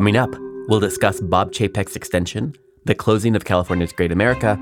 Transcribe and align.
Coming 0.00 0.16
up, 0.16 0.34
we'll 0.66 0.80
discuss 0.80 1.20
Bob 1.20 1.52
Chapek's 1.52 1.94
extension, 1.94 2.56
the 2.86 2.94
closing 2.94 3.36
of 3.36 3.44
California's 3.44 3.92
Great 3.92 4.10
America, 4.10 4.52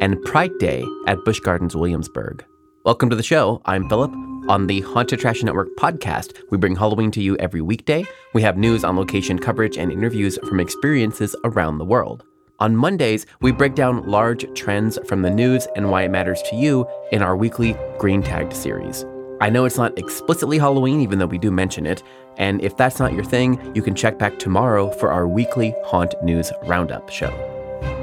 and 0.00 0.20
Pride 0.24 0.50
Day 0.58 0.84
at 1.06 1.24
Busch 1.24 1.38
Gardens 1.38 1.76
Williamsburg. 1.76 2.44
Welcome 2.84 3.08
to 3.08 3.14
the 3.14 3.22
show. 3.22 3.62
I'm 3.66 3.88
Philip. 3.88 4.10
On 4.48 4.66
the 4.66 4.80
Haunted 4.80 5.20
Attraction 5.20 5.46
Network 5.46 5.68
podcast, 5.78 6.36
we 6.50 6.58
bring 6.58 6.74
Halloween 6.74 7.12
to 7.12 7.22
you 7.22 7.36
every 7.36 7.60
weekday. 7.60 8.04
We 8.32 8.42
have 8.42 8.56
news 8.58 8.82
on 8.82 8.96
location 8.96 9.38
coverage 9.38 9.78
and 9.78 9.92
interviews 9.92 10.40
from 10.48 10.58
experiences 10.58 11.36
around 11.44 11.78
the 11.78 11.84
world. 11.84 12.24
On 12.58 12.74
Mondays, 12.74 13.26
we 13.42 13.52
break 13.52 13.76
down 13.76 14.04
large 14.08 14.44
trends 14.58 14.98
from 15.06 15.22
the 15.22 15.30
news 15.30 15.68
and 15.76 15.88
why 15.88 16.02
it 16.02 16.10
matters 16.10 16.42
to 16.50 16.56
you 16.56 16.84
in 17.12 17.22
our 17.22 17.36
weekly 17.36 17.76
Green 17.98 18.24
Tagged 18.24 18.52
series. 18.52 19.04
I 19.40 19.50
know 19.50 19.64
it's 19.64 19.76
not 19.76 19.98
explicitly 19.98 20.58
Halloween, 20.58 21.00
even 21.00 21.18
though 21.18 21.26
we 21.26 21.38
do 21.38 21.50
mention 21.50 21.86
it, 21.86 22.02
and 22.36 22.60
if 22.62 22.76
that's 22.76 22.98
not 22.98 23.12
your 23.12 23.24
thing, 23.24 23.74
you 23.74 23.82
can 23.82 23.94
check 23.94 24.18
back 24.18 24.38
tomorrow 24.38 24.90
for 24.92 25.10
our 25.10 25.26
weekly 25.26 25.74
Haunt 25.84 26.14
News 26.22 26.52
Roundup 26.64 27.10
show. 27.10 27.30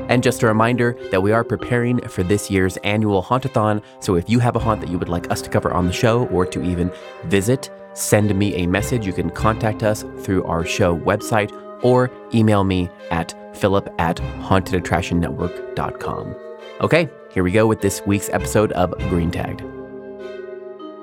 And 0.09 0.21
just 0.21 0.43
a 0.43 0.47
reminder 0.47 0.97
that 1.11 1.23
we 1.23 1.31
are 1.31 1.43
preparing 1.43 1.99
for 2.09 2.23
this 2.23 2.51
year's 2.51 2.77
annual 2.77 3.23
Hauntathon, 3.23 3.81
so 4.01 4.15
if 4.15 4.29
you 4.29 4.39
have 4.39 4.55
a 4.55 4.59
haunt 4.59 4.81
that 4.81 4.89
you 4.89 4.99
would 4.99 5.09
like 5.09 5.31
us 5.31 5.41
to 5.43 5.49
cover 5.49 5.71
on 5.71 5.87
the 5.87 5.93
show 5.93 6.27
or 6.27 6.45
to 6.47 6.61
even 6.63 6.91
visit, 7.25 7.69
send 7.93 8.33
me 8.35 8.55
a 8.55 8.67
message. 8.67 9.05
You 9.05 9.13
can 9.13 9.29
contact 9.29 9.83
us 9.83 10.03
through 10.19 10.43
our 10.43 10.65
show 10.65 10.97
website 10.97 11.51
or 11.83 12.09
email 12.33 12.63
me 12.63 12.89
at 13.09 13.35
philip 13.55 13.93
at 13.99 14.17
hauntedattractionnetwork.com. 14.17 16.35
Okay, 16.81 17.09
here 17.31 17.43
we 17.43 17.51
go 17.51 17.67
with 17.67 17.81
this 17.81 18.01
week's 18.05 18.29
episode 18.29 18.71
of 18.73 18.91
Green 19.09 19.31
Tagged. 19.31 19.80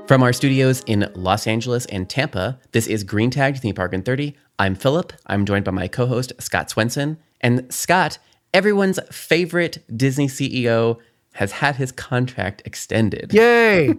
From 0.08 0.22
our 0.22 0.32
studios 0.32 0.82
in 0.86 1.12
Los 1.14 1.46
Angeles 1.46 1.84
and 1.84 2.08
Tampa, 2.08 2.58
this 2.72 2.86
is 2.86 3.05
Green 3.05 3.28
Tagged 3.28 3.58
Theme 3.58 3.74
Park 3.74 3.92
in 3.92 4.00
30. 4.00 4.34
I'm 4.58 4.74
Philip. 4.74 5.12
I'm 5.27 5.44
joined 5.44 5.66
by 5.66 5.70
my 5.70 5.86
co 5.86 6.06
host, 6.06 6.33
Scott 6.38 6.70
Swenson. 6.70 7.19
And 7.42 7.70
Scott, 7.70 8.16
everyone's 8.55 8.98
favorite 9.12 9.84
Disney 9.94 10.27
CEO, 10.27 10.96
has 11.34 11.52
had 11.52 11.77
his 11.77 11.92
contract 11.92 12.62
extended. 12.64 13.34
Yay! 13.34 13.96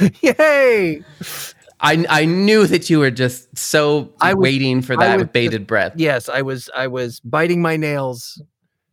Yay! 0.20 1.02
I, 1.80 2.04
I 2.10 2.26
knew 2.26 2.66
that 2.66 2.90
you 2.90 2.98
were 2.98 3.10
just 3.10 3.56
so 3.56 4.12
I 4.20 4.34
was, 4.34 4.42
waiting 4.42 4.82
for 4.82 4.98
that 4.98 5.18
with 5.18 5.32
bated 5.32 5.66
breath. 5.66 5.94
Yes, 5.96 6.28
I 6.28 6.42
was 6.42 6.68
I 6.76 6.88
was 6.88 7.20
biting 7.20 7.62
my 7.62 7.78
nails 7.78 8.42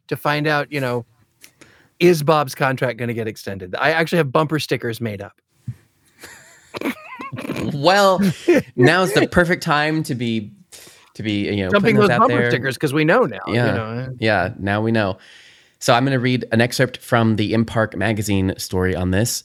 to 0.08 0.16
find 0.16 0.48
out, 0.48 0.72
you 0.72 0.80
know, 0.80 1.06
is 2.00 2.24
Bob's 2.24 2.56
contract 2.56 2.98
going 3.00 3.08
to 3.08 3.14
get 3.14 3.28
extended? 3.28 3.76
I 3.76 3.92
actually 3.92 4.18
have 4.18 4.32
bumper 4.32 4.60
stickers 4.60 5.00
made 5.02 5.22
up. 5.22 5.40
well, 7.74 8.20
now's 8.76 9.14
the 9.14 9.28
perfect 9.28 9.64
time 9.64 10.04
to 10.04 10.16
be 10.16 10.52
to 11.14 11.24
be 11.24 11.50
you 11.50 11.64
know 11.64 11.70
jumping 11.72 11.96
those, 11.96 12.10
those 12.10 12.20
bumper 12.20 12.38
there. 12.38 12.52
stickers 12.52 12.76
because 12.76 12.94
we 12.94 13.06
know 13.06 13.24
now. 13.24 13.40
Yeah, 13.48 13.54
you 13.54 13.72
know. 13.72 14.16
yeah. 14.20 14.54
Now 14.60 14.82
we 14.82 14.92
know. 14.92 15.18
So 15.80 15.94
I'm 15.94 16.04
going 16.04 16.14
to 16.14 16.20
read 16.20 16.46
an 16.52 16.62
excerpt 16.62 16.98
from 16.98 17.36
the 17.36 17.54
InPark 17.54 17.96
magazine 17.96 18.54
story 18.58 18.96
on 18.96 19.12
this. 19.12 19.44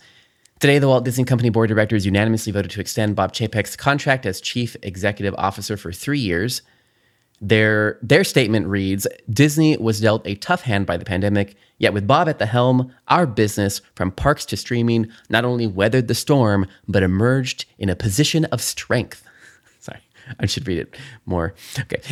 Today, 0.61 0.79
the 0.79 0.89
Walt 0.89 1.05
Disney 1.05 1.25
Company 1.25 1.49
board 1.49 1.71
of 1.71 1.77
directors 1.77 2.05
unanimously 2.05 2.53
voted 2.53 2.71
to 2.73 2.81
extend 2.81 3.17
Bob 3.17 3.33
Chapek's 3.33 3.77
contract 3.77 4.27
as 4.27 4.41
chief 4.41 4.77
executive 4.83 5.35
officer 5.39 5.77
for 5.77 5.91
three 5.93 6.19
years. 6.19 6.63
Their 7.41 7.99
their 8.03 8.23
statement 8.25 8.67
reads: 8.67 9.07
Disney 9.31 9.77
was 9.79 10.01
dealt 10.01 10.27
a 10.27 10.35
tough 10.35 10.63
hand 10.63 10.85
by 10.85 10.99
the 10.99 11.07
pandemic, 11.07 11.57
yet 11.79 11.95
with 11.95 12.07
Bob 12.07 12.29
at 12.29 12.39
the 12.39 12.47
helm, 12.47 12.93
our 13.09 13.27
business, 13.27 13.81
from 13.95 14.11
parks 14.11 14.45
to 14.47 14.57
streaming, 14.59 15.09
not 15.31 15.47
only 15.47 15.67
weathered 15.67 16.09
the 16.09 16.15
storm 16.15 16.67
but 16.87 17.03
emerged 17.03 17.65
in 17.79 17.89
a 17.89 17.97
position 17.97 18.45
of 18.47 18.61
strength. 18.61 19.25
Sorry, 19.81 20.01
I 20.39 20.45
should 20.45 20.69
read 20.69 20.81
it 20.81 20.97
more. 21.25 21.55
Okay. 21.79 22.03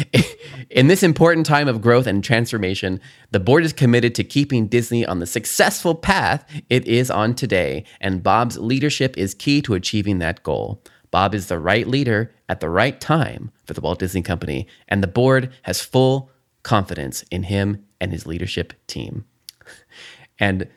In 0.70 0.86
this 0.86 1.02
important 1.02 1.44
time 1.44 1.68
of 1.68 1.82
growth 1.82 2.06
and 2.06 2.24
transformation, 2.24 2.98
the 3.30 3.40
board 3.40 3.64
is 3.64 3.74
committed 3.74 4.14
to 4.14 4.24
keeping 4.24 4.66
Disney 4.66 5.04
on 5.04 5.18
the 5.18 5.26
successful 5.26 5.94
path 5.94 6.42
it 6.70 6.88
is 6.88 7.10
on 7.10 7.34
today, 7.34 7.84
and 8.00 8.22
Bob's 8.22 8.56
leadership 8.56 9.18
is 9.18 9.34
key 9.34 9.60
to 9.62 9.74
achieving 9.74 10.20
that 10.20 10.42
goal. 10.42 10.82
Bob 11.10 11.34
is 11.34 11.48
the 11.48 11.58
right 11.58 11.86
leader 11.86 12.32
at 12.48 12.60
the 12.60 12.70
right 12.70 13.00
time 13.00 13.50
for 13.64 13.74
the 13.74 13.80
Walt 13.80 13.98
Disney 13.98 14.22
Company, 14.22 14.66
and 14.88 15.02
the 15.02 15.08
board 15.08 15.52
has 15.62 15.80
full 15.80 16.30
confidence 16.62 17.22
in 17.30 17.44
him 17.44 17.84
and 18.00 18.12
his 18.12 18.26
leadership 18.26 18.72
team. 18.86 19.24
And 20.38 20.68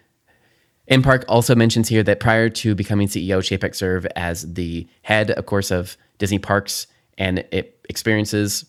InPark 0.90 1.24
also 1.28 1.56
mentions 1.56 1.88
here 1.88 2.04
that 2.04 2.20
prior 2.20 2.50
to 2.50 2.76
becoming 2.76 3.08
CEO, 3.08 3.40
Chapek 3.40 3.76
served 3.76 4.08
as 4.16 4.54
the 4.54 4.88
head, 5.04 5.32
of 5.32 5.46
course, 5.46 5.72
of 5.72 5.96
Disney 6.18 6.40
Parks 6.40 6.88
and 7.18 7.46
experiences 7.88 8.66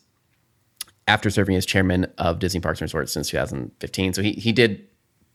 after 1.09 1.31
serving 1.31 1.57
as 1.57 1.67
chairman 1.67 2.07
of 2.19 2.39
Disney 2.39 2.61
Parks 2.61 2.81
and 2.81 2.85
Resorts 2.85 3.13
since 3.13 3.31
2015. 3.31 4.13
So 4.13 4.23
he 4.23 4.33
he 4.33 4.53
did 4.53 4.87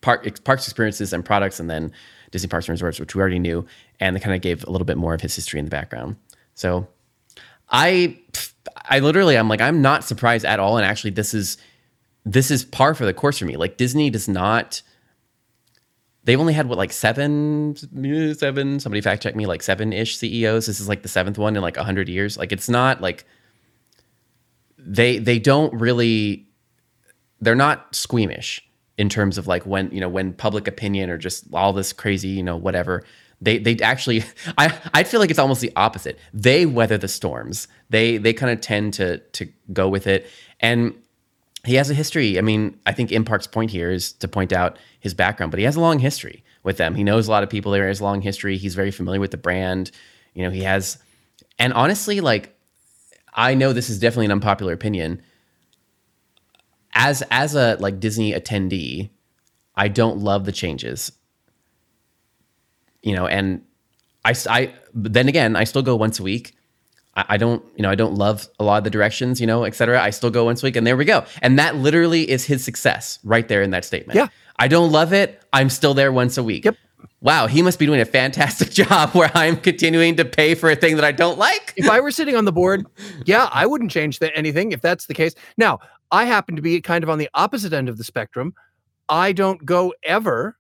park 0.02 0.44
parks 0.44 0.66
experiences 0.68 1.12
and 1.12 1.26
products, 1.26 1.60
and 1.60 1.70
then 1.70 1.92
Disney 2.32 2.48
Parks 2.48 2.68
and 2.68 2.74
Resorts, 2.74 3.00
which 3.00 3.16
we 3.16 3.22
already 3.22 3.40
knew, 3.40 3.66
and 4.00 4.16
they 4.16 4.20
kind 4.20 4.36
of 4.36 4.42
gave 4.42 4.64
a 4.66 4.72
little 4.72 4.86
bit 4.86 4.98
more 4.98 5.14
of 5.14 5.22
his 5.22 5.36
history 5.36 5.60
in 5.60 5.66
the 5.66 5.72
background. 5.72 6.16
So 6.54 6.88
I 7.70 8.20
I 8.86 9.00
literally 9.00 9.38
I'm 9.38 9.50
like 9.50 9.62
I'm 9.62 9.82
not 9.82 10.04
surprised 10.04 10.46
at 10.46 10.60
all, 10.60 10.78
and 10.78 10.86
actually 10.86 11.12
this 11.12 11.34
is 11.34 11.58
this 12.26 12.52
is 12.52 12.66
par 12.66 12.94
for 12.94 13.06
the 13.06 13.14
course 13.14 13.40
for 13.40 13.46
me. 13.46 13.58
Like 13.58 13.78
Disney 13.78 14.10
does 14.10 14.28
not. 14.28 14.82
They've 16.24 16.40
only 16.40 16.54
had 16.54 16.68
what 16.68 16.78
like 16.78 16.92
seven, 16.92 17.76
seven. 18.36 18.80
Somebody 18.80 19.02
fact 19.02 19.24
check 19.24 19.36
me, 19.36 19.46
like 19.46 19.64
seven 19.64 19.94
ish 19.94 20.18
CEOs. 20.18 20.66
This 20.66 20.82
is 20.82 20.90
like 20.90 21.02
the 21.02 21.08
seventh 21.08 21.38
one 21.38 21.56
in 21.56 21.62
like 21.62 21.78
hundred 21.78 22.10
years. 22.10 22.38
Like 22.38 22.52
it's 22.52 22.68
not 22.68 23.02
like 23.02 23.26
they 24.78 25.20
they 25.20 25.40
don't 25.40 25.74
really 25.74 26.48
they're 27.42 27.56
not 27.56 27.94
squeamish 27.96 28.62
in 28.98 29.10
terms 29.10 29.38
of 29.38 29.48
like 29.48 29.66
when 29.66 29.92
you 29.92 30.00
know 30.00 30.10
when 30.10 30.34
public 30.34 30.68
opinion 30.68 31.10
or 31.10 31.18
just 31.18 31.46
all 31.54 31.74
this 31.74 31.94
crazy 31.94 32.30
you 32.30 32.44
know 32.44 32.58
whatever 32.58 33.04
they 33.42 33.58
they 33.58 33.78
actually 33.78 34.24
I 34.58 34.78
I 34.94 35.04
feel 35.04 35.20
like 35.20 35.30
it's 35.30 35.40
almost 35.40 35.62
the 35.62 35.72
opposite. 35.76 36.20
They 36.34 36.66
weather 36.66 36.98
the 36.98 37.08
storms. 37.08 37.68
They 37.90 38.18
they 38.18 38.34
kind 38.34 38.52
of 38.52 38.62
tend 38.62 38.94
to 38.96 39.18
to 39.18 39.48
go 39.74 39.90
with 39.90 40.08
it 40.08 40.28
and 40.60 40.96
he 41.68 41.76
has 41.76 41.90
a 41.90 41.94
history. 41.94 42.38
I 42.38 42.42
mean, 42.42 42.80
I 42.86 42.94
think 42.94 43.10
InPark's 43.10 43.48
point 43.48 43.72
here 43.72 43.92
is 43.92 44.14
to 44.14 44.28
point 44.28 44.54
out 44.54 44.80
his 45.02 45.14
background, 45.14 45.52
but 45.52 45.60
he 45.60 45.66
has 45.66 45.76
a 45.76 45.82
long 45.82 46.00
history 46.00 46.44
with 46.64 46.78
them. 46.78 46.96
He 46.96 47.04
knows 47.04 47.28
a 47.28 47.32
lot 47.32 47.44
of 47.44 47.50
people 47.50 47.74
there. 47.74 47.84
He 47.84 47.90
has 47.90 48.00
a 48.00 48.06
long 48.06 48.22
history. 48.22 48.58
He's 48.58 48.74
very 48.74 48.90
familiar 48.92 49.20
with 49.20 49.32
the 49.32 49.38
brand. 49.38 49.92
You 50.34 50.44
know, 50.44 50.50
he 50.50 50.62
has, 50.64 50.98
and 51.60 51.74
honestly, 51.74 52.22
like 52.22 52.56
I 53.34 53.54
know 53.54 53.74
this 53.74 53.90
is 53.90 54.00
definitely 54.00 54.26
an 54.26 54.32
unpopular 54.32 54.74
opinion. 54.74 55.22
As 56.94 57.22
as 57.30 57.54
a 57.54 57.76
like 57.80 58.00
Disney 58.00 58.32
attendee, 58.34 59.10
I 59.76 59.90
don't 59.90 60.20
love 60.20 60.46
the 60.46 60.52
changes. 60.52 61.12
You 63.02 63.16
know, 63.16 63.28
and 63.28 63.62
I, 64.26 64.34
I 64.50 64.74
then 64.94 65.28
again, 65.28 65.56
I 65.56 65.64
still 65.64 65.82
go 65.82 65.96
once 65.96 66.20
a 66.20 66.24
week. 66.24 66.56
I, 67.16 67.26
I 67.30 67.38
don't, 67.38 67.64
you 67.76 67.84
know, 67.84 67.90
I 67.90 67.96
don't 67.96 68.16
love 68.16 68.48
a 68.60 68.64
lot 68.64 68.78
of 68.78 68.84
the 68.84 68.90
directions, 68.90 69.40
you 69.40 69.48
know, 69.48 69.64
et 69.64 69.76
cetera. 69.76 70.02
I 70.02 70.10
still 70.10 70.32
go 70.32 70.46
once 70.46 70.64
a 70.64 70.66
week, 70.66 70.76
and 70.76 70.86
there 70.86 70.98
we 70.98 71.06
go. 71.06 71.26
And 71.42 71.58
that 71.60 71.76
literally 71.76 72.30
is 72.30 72.46
his 72.46 72.64
success 72.64 73.20
right 73.24 73.48
there 73.48 73.62
in 73.62 73.72
that 73.72 73.86
statement. 73.86 74.18
Yeah. 74.18 74.28
I 74.60 74.68
don't 74.68 74.92
love 74.92 75.14
it. 75.14 75.42
I'm 75.54 75.70
still 75.70 75.94
there 75.94 76.12
once 76.12 76.38
a 76.38 76.44
week. 76.44 76.66
Yep 76.66 76.76
wow, 77.22 77.48
he 77.48 77.62
must 77.62 77.80
be 77.80 77.86
doing 77.86 78.02
a 78.02 78.06
fantastic 78.06 78.70
job 78.72 79.12
where 79.12 79.32
I'm 79.34 79.58
continuing 79.58 80.16
to 80.18 80.26
pay 80.26 80.56
for 80.56 80.70
a 80.70 80.76
thing 80.76 80.96
that 80.96 81.06
I 81.06 81.12
don't 81.12 81.38
like. 81.38 81.74
if 81.76 81.90
I 81.90 82.00
were 82.00 82.12
sitting 82.12 82.36
on 82.36 82.46
the 82.46 82.52
board, 82.52 82.86
yeah, 83.26 83.50
I 83.52 83.66
wouldn't 83.66 83.92
change 83.92 84.20
the, 84.20 84.36
anything 84.36 84.72
if 84.72 84.82
that's 84.82 85.08
the 85.08 85.14
case. 85.14 85.34
Now, 85.58 85.80
I 86.12 86.26
happen 86.26 86.56
to 86.56 86.62
be 86.62 86.82
kind 86.82 87.04
of 87.04 87.10
on 87.10 87.18
the 87.18 87.30
opposite 87.34 87.74
end 87.74 87.90
of 87.90 87.98
the 87.98 88.04
spectrum. 88.04 88.54
I 89.10 89.32
don't 89.32 89.66
go 89.66 89.94
ever 90.04 90.58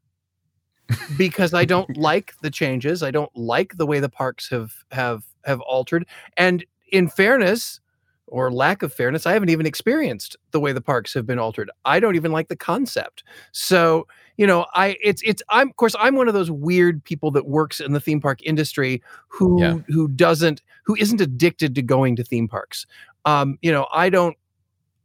because 1.17 1.53
I 1.53 1.65
don't 1.65 1.97
like 1.97 2.33
the 2.41 2.51
changes. 2.51 3.03
I 3.03 3.11
don't 3.11 3.35
like 3.35 3.77
the 3.77 3.85
way 3.85 3.99
the 3.99 4.09
parks 4.09 4.49
have 4.49 4.73
have 4.91 5.23
have 5.45 5.61
altered. 5.61 6.05
And 6.37 6.65
in 6.91 7.07
fairness, 7.09 7.79
or 8.27 8.51
lack 8.51 8.83
of 8.83 8.93
fairness, 8.93 9.25
I 9.25 9.33
haven't 9.33 9.49
even 9.49 9.65
experienced 9.65 10.35
the 10.51 10.59
way 10.59 10.73
the 10.73 10.81
parks 10.81 11.13
have 11.13 11.25
been 11.25 11.39
altered. 11.39 11.71
I 11.85 11.99
don't 11.99 12.15
even 12.15 12.31
like 12.31 12.49
the 12.49 12.57
concept. 12.57 13.23
So, 13.53 14.07
you 14.35 14.45
know, 14.45 14.65
I 14.73 14.97
it's 15.01 15.21
it's 15.25 15.41
I'm 15.49 15.69
of 15.69 15.75
course 15.77 15.95
I'm 15.99 16.15
one 16.15 16.27
of 16.27 16.33
those 16.33 16.51
weird 16.51 17.03
people 17.03 17.31
that 17.31 17.47
works 17.47 17.79
in 17.79 17.93
the 17.93 18.01
theme 18.01 18.19
park 18.19 18.41
industry 18.43 19.01
who 19.29 19.61
yeah. 19.61 19.77
who 19.87 20.07
doesn't 20.09 20.61
who 20.83 20.95
isn't 20.95 21.21
addicted 21.21 21.73
to 21.75 21.81
going 21.81 22.15
to 22.17 22.23
theme 22.23 22.47
parks. 22.47 22.85
Um, 23.25 23.57
you 23.61 23.71
know, 23.71 23.87
I 23.93 24.09
don't 24.09 24.37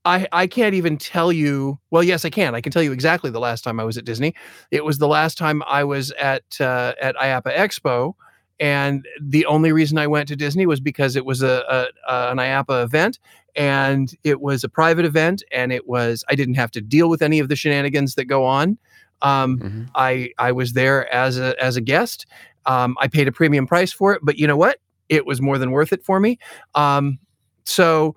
I 0.05 0.27
I 0.33 0.47
can't 0.47 0.75
even 0.75 0.99
tell 0.99 1.33
you. 1.33 1.79
Well, 1.91 2.03
yes, 2.03 2.25
I 2.25 2.31
can. 2.31 2.55
I 2.55 2.61
can 2.61 2.73
tell 2.73 2.83
you 2.83 2.93
exactly 2.93 3.31
the 3.31 3.41
last 3.41 3.63
time 3.63 3.79
I 3.79 3.85
was 3.85 3.97
at 3.97 4.05
Disney. 4.05 4.35
It 4.71 4.85
was 4.85 4.99
the 4.99 5.09
last 5.09 5.39
time 5.39 5.63
I 5.67 5.85
was 5.85 6.11
at 6.13 6.43
uh, 6.61 6.95
at 7.01 7.17
IAAPA 7.17 7.55
Expo 7.57 8.15
and 8.63 9.09
the 9.21 9.45
only 9.47 9.73
reason 9.73 9.99
I 9.99 10.07
went 10.07 10.29
to 10.29 10.37
Disney 10.37 10.67
was 10.67 10.79
because 10.79 11.17
it 11.17 11.25
was 11.25 11.43
a, 11.43 11.65
a, 11.69 12.13
a, 12.13 12.31
an 12.31 12.39
IAAPA 12.39 12.85
event 12.85 13.19
and 13.57 14.15
it 14.23 14.41
was 14.41 14.63
a 14.63 14.69
private 14.69 15.05
event 15.05 15.43
and 15.51 15.73
it 15.73 15.89
was 15.89 16.25
I 16.29 16.37
didn't 16.37 16.55
have 16.55 16.71
to 16.73 16.81
deal 16.81 17.11
with 17.11 17.23
any 17.23 17.41
of 17.41 17.49
the 17.49 17.57
shenanigans 17.57 18.15
that 18.15 18.27
go 18.27 18.45
on. 18.45 18.79
Um, 19.21 19.59
mm-hmm. 19.59 19.83
I 19.97 20.31
I 20.39 20.53
was 20.53 20.75
there 20.75 21.13
as 21.13 21.39
a 21.39 21.61
as 21.63 21.77
a 21.77 21.81
guest. 21.81 22.27
Um, 22.67 22.97
I 23.01 23.09
paid 23.09 23.27
a 23.27 23.33
premium 23.33 23.67
price 23.67 23.93
for 23.93 24.13
it, 24.15 24.21
but 24.23 24.39
you 24.39 24.47
know 24.47 24.57
what? 24.57 24.79
It 25.09 25.27
was 25.27 25.41
more 25.41 25.59
than 25.59 25.73
worth 25.73 25.93
it 25.93 26.05
for 26.05 26.21
me. 26.21 26.39
Um, 26.77 27.19
So, 27.65 28.17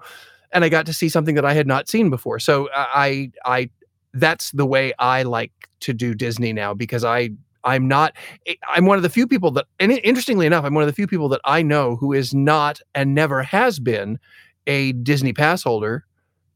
and 0.56 0.64
I 0.64 0.70
got 0.70 0.88
to 0.88 0.94
see 0.94 1.10
something 1.10 1.36
that 1.36 1.46
I 1.46 1.54
had 1.54 1.68
not 1.68 1.88
seen 1.88 2.10
before. 2.10 2.40
So 2.40 2.70
I, 2.74 3.32
I, 3.46 3.70
that's 4.14 4.52
the 4.52 4.66
way 4.66 4.94
I 4.98 5.24
like 5.24 5.52
to 5.82 5.94
do 5.94 6.16
Disney 6.16 6.54
now 6.54 6.74
because 6.74 7.04
I, 7.04 7.30
I'm 7.64 7.88
not, 7.88 8.16
I'm 8.68 8.86
one 8.86 8.98
of 8.98 9.04
the 9.04 9.10
few 9.10 9.28
people 9.28 9.52
that, 9.52 9.66
and 9.80 9.92
interestingly 9.92 10.46
enough, 10.46 10.64
I'm 10.66 10.74
one 10.74 10.84
of 10.84 10.88
the 10.88 10.94
few 10.94 11.08
people 11.08 11.30
that 11.30 11.42
I 11.46 11.62
know 11.62 11.98
who 11.98 12.14
is 12.14 12.34
not 12.34 12.80
and 12.96 13.14
never 13.14 13.44
has 13.44 13.80
been 13.80 14.18
a 14.66 14.94
Disney 14.94 15.34
pass 15.34 15.62
holder 15.62 16.06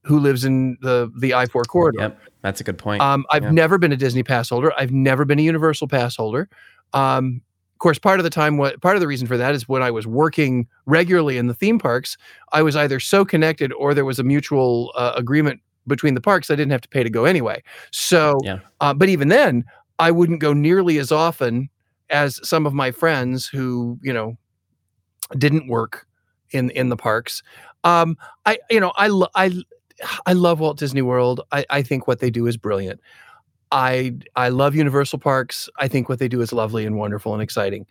who 0.04 0.19
lives 0.19 0.45
in 0.45 0.78
the 0.81 1.12
the 1.18 1.34
I 1.34 1.45
four 1.45 1.63
corridor. 1.63 2.00
Yep, 2.00 2.19
that's 2.42 2.62
a 2.62 2.63
good 2.63 2.78
point. 2.78 3.02
Um, 3.02 3.25
I've 3.30 3.52
never 3.52 3.78
been 3.78 3.92
a 3.92 3.98
Disney 3.98 4.24
pass 4.24 4.50
holder. 4.50 4.72
I've 4.78 4.92
never 4.92 5.25
been 5.25 5.40
a 5.40 5.44
Universal 5.44 5.90
pass 5.90 6.16
holder. 6.16 6.50
Um, 6.94 7.42
of 7.80 7.81
course, 7.81 7.98
part 7.98 8.20
of 8.20 8.26
the 8.26 8.30
time, 8.30 8.58
what 8.58 8.81
part 8.81 8.98
of 8.98 9.00
the 9.00 9.08
reason 9.08 9.26
for 9.26 9.38
that 9.38 9.56
is 9.56 9.70
when 9.70 9.81
I 9.81 9.90
was 9.90 10.06
working 10.06 10.68
regularly 10.86 11.38
in 11.38 11.48
the 11.48 11.54
theme 11.54 11.80
parks, 11.80 12.18
I 12.52 12.62
was 12.62 12.76
either 12.76 13.00
so 13.00 13.24
connected 13.24 13.72
or 13.72 13.94
there 13.94 14.04
was 14.04 14.20
a 14.20 14.24
mutual 14.24 14.92
uh, 14.98 15.14
agreement 15.16 15.62
between 15.88 16.14
the 16.14 16.20
parks. 16.20 16.52
I 16.52 16.56
didn't 16.56 16.74
have 16.74 16.81
to 16.81 16.90
pay 16.90 17.04
to 17.04 17.10
go 17.10 17.24
anyway. 17.24 17.64
So, 17.92 18.38
Yeah. 18.44 18.60
uh, 18.81 18.94
but 18.94 19.08
even 19.08 19.30
then, 19.30 19.64
I 19.98 20.12
wouldn't 20.12 20.42
go 20.42 20.52
nearly 20.52 20.98
as 20.98 21.10
often 21.10 21.70
as 22.10 22.38
some 22.46 22.66
of 22.66 22.74
my 22.74 22.92
friends 22.92 23.48
who 23.48 23.98
you 24.04 24.12
know 24.12 24.38
didn't 25.38 25.70
work 25.70 26.06
in 26.52 26.72
in 26.72 26.90
the 26.90 26.98
parks. 26.98 27.44
Um, 27.86 28.18
I 28.46 28.60
you 28.70 28.81
know 28.81 28.92
I 28.98 29.08
lo- 29.08 29.30
I 29.36 29.54
I 30.26 30.34
love 30.34 30.60
Walt 30.60 30.78
Disney 30.80 31.02
World. 31.02 31.40
I, 31.54 31.66
I 31.70 31.81
think 31.81 32.08
what 32.10 32.20
they 32.20 32.30
do 32.30 32.46
is 32.46 32.58
brilliant. 32.58 33.00
I 33.71 34.16
I 34.36 34.50
love 34.50 34.75
Universal 34.75 35.19
Parks. 35.19 35.69
I 35.77 35.88
think 35.88 36.10
what 36.10 36.19
they 36.19 36.27
do 36.27 36.42
is 36.42 36.51
lovely 36.51 36.86
and 36.86 36.98
wonderful 36.98 37.33
and 37.33 37.42
exciting. 37.42 37.86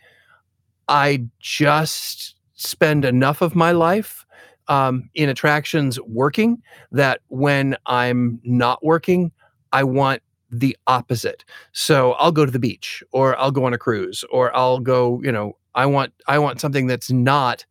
I 0.88 1.25
just 1.40 2.34
spend 2.54 3.04
enough 3.04 3.42
of 3.42 3.54
my 3.54 3.72
life 3.72 4.26
um, 4.69 5.08
in 5.14 5.28
attractions 5.28 5.98
working 6.00 6.62
that 6.92 7.20
when 7.28 7.76
I'm 7.86 8.40
not 8.44 8.84
working, 8.84 9.32
I 9.72 9.84
want 9.84 10.22
the 10.50 10.76
opposite. 10.86 11.44
So 11.72 12.12
I'll 12.12 12.32
go 12.32 12.44
to 12.46 12.50
the 12.50 12.58
beach 12.58 13.02
or 13.12 13.38
I'll 13.38 13.50
go 13.50 13.64
on 13.64 13.75
a 13.75 13.78
cruise 13.78 14.25
or 14.30 14.54
I'll 14.56 14.80
go, 14.80 15.20
you 15.22 15.32
know, 15.32 15.56
I 15.75 15.86
want 15.86 16.12
I 16.26 16.38
want 16.38 16.60
something 16.60 16.86
that's 16.86 17.10
not 17.10 17.64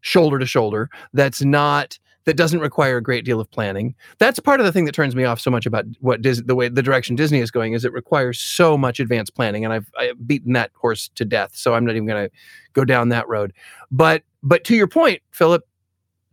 shoulder 0.00 0.38
to 0.38 0.46
shoulder, 0.46 0.88
that's 1.12 1.42
not 1.42 1.98
that 2.24 2.36
doesn't 2.36 2.60
require 2.60 2.98
a 2.98 3.02
great 3.02 3.24
deal 3.24 3.40
of 3.40 3.50
planning. 3.50 3.94
That's 4.18 4.38
part 4.38 4.60
of 4.60 4.66
the 4.66 4.72
thing 4.72 4.84
that 4.84 4.94
turns 4.94 5.16
me 5.16 5.24
off 5.24 5.40
so 5.40 5.50
much 5.50 5.66
about 5.66 5.86
what 6.00 6.22
Dis- 6.22 6.42
the 6.44 6.54
way 6.54 6.68
the 6.68 6.82
direction 6.82 7.16
Disney 7.16 7.40
is 7.40 7.50
going 7.50 7.72
is 7.72 7.84
it 7.84 7.92
requires 7.92 8.38
so 8.38 8.76
much 8.76 9.00
advanced 9.00 9.34
planning, 9.34 9.64
and 9.64 9.72
I've, 9.72 9.90
I've 9.98 10.26
beaten 10.26 10.52
that 10.52 10.70
horse 10.74 11.08
to 11.14 11.24
death. 11.24 11.56
So 11.56 11.74
I'm 11.74 11.84
not 11.84 11.96
even 11.96 12.06
going 12.06 12.28
to 12.28 12.32
go 12.72 12.84
down 12.84 13.08
that 13.08 13.28
road. 13.28 13.52
But 13.90 14.22
but 14.42 14.64
to 14.64 14.76
your 14.76 14.86
point, 14.86 15.22
Philip, 15.30 15.66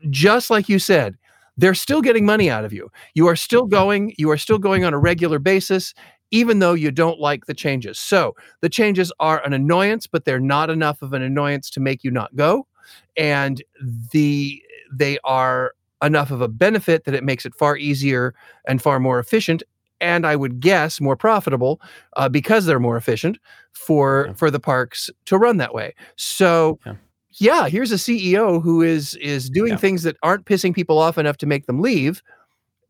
just 0.10 0.50
like 0.50 0.70
you 0.70 0.80
said, 0.80 1.18
they're 1.58 1.74
still 1.74 2.02
getting 2.02 2.26
money 2.26 2.50
out 2.50 2.66
of 2.66 2.74
you. 2.74 2.90
You 3.14 3.28
are 3.28 3.36
still 3.36 3.64
mm-hmm. 3.64 3.76
going. 3.76 4.14
You 4.18 4.30
are 4.32 4.38
still 4.38 4.60
going 4.60 4.84
on 4.84 4.94
a 4.94 5.00
regular 5.00 5.40
basis. 5.40 5.94
Even 6.30 6.60
though 6.60 6.74
you 6.74 6.92
don't 6.92 7.22
like 7.22 7.46
the 7.46 7.54
changes. 7.54 7.98
So 7.98 8.36
the 8.60 8.68
changes 8.68 9.14
are 9.22 9.42
an 9.46 9.54
annoyance, 9.54 10.08
but 10.08 10.26
they're 10.26 10.42
not 10.42 10.70
enough 10.70 11.02
of 11.02 11.14
an 11.14 11.22
annoyance 11.22 11.70
to 11.70 11.80
make 11.80 12.04
you 12.04 12.12
not 12.12 12.36
go. 12.36 12.68
And 13.16 13.64
the 14.12 14.62
they 14.92 15.20
are 15.24 15.72
enough 16.04 16.32
of 16.32 16.42
a 16.42 16.48
benefit 16.48 17.06
that 17.06 17.14
it 17.16 17.24
makes 17.24 17.46
it 17.46 17.56
far 17.56 17.76
easier 17.78 18.34
and 18.68 18.82
far 18.82 19.00
more 19.00 19.20
efficient 19.20 19.64
and 20.00 20.28
i 20.28 20.36
would 20.36 20.60
guess 20.60 21.02
more 21.02 21.16
profitable 21.16 21.82
uh, 22.18 22.30
because 22.30 22.66
they're 22.66 22.80
more 22.80 22.98
efficient 22.98 23.40
for 23.74 24.26
Yeah. 24.28 24.34
for 24.34 24.52
the 24.52 24.60
parks 24.60 25.10
to 25.26 25.38
run 25.38 25.58
that 25.58 25.74
way 25.74 25.96
so 26.16 26.80
Yeah. 26.86 26.94
yeah 27.40 27.68
here's 27.68 27.92
a 27.92 27.96
ceo 27.96 28.62
who 28.62 28.82
is 28.84 29.16
is 29.16 29.50
doing 29.50 29.72
Yeah. 29.72 29.78
things 29.78 30.04
that 30.04 30.16
aren't 30.22 30.46
pissing 30.46 30.74
people 30.76 31.00
off 31.00 31.18
enough 31.18 31.38
to 31.38 31.46
make 31.48 31.66
them 31.66 31.82
leave 31.82 32.22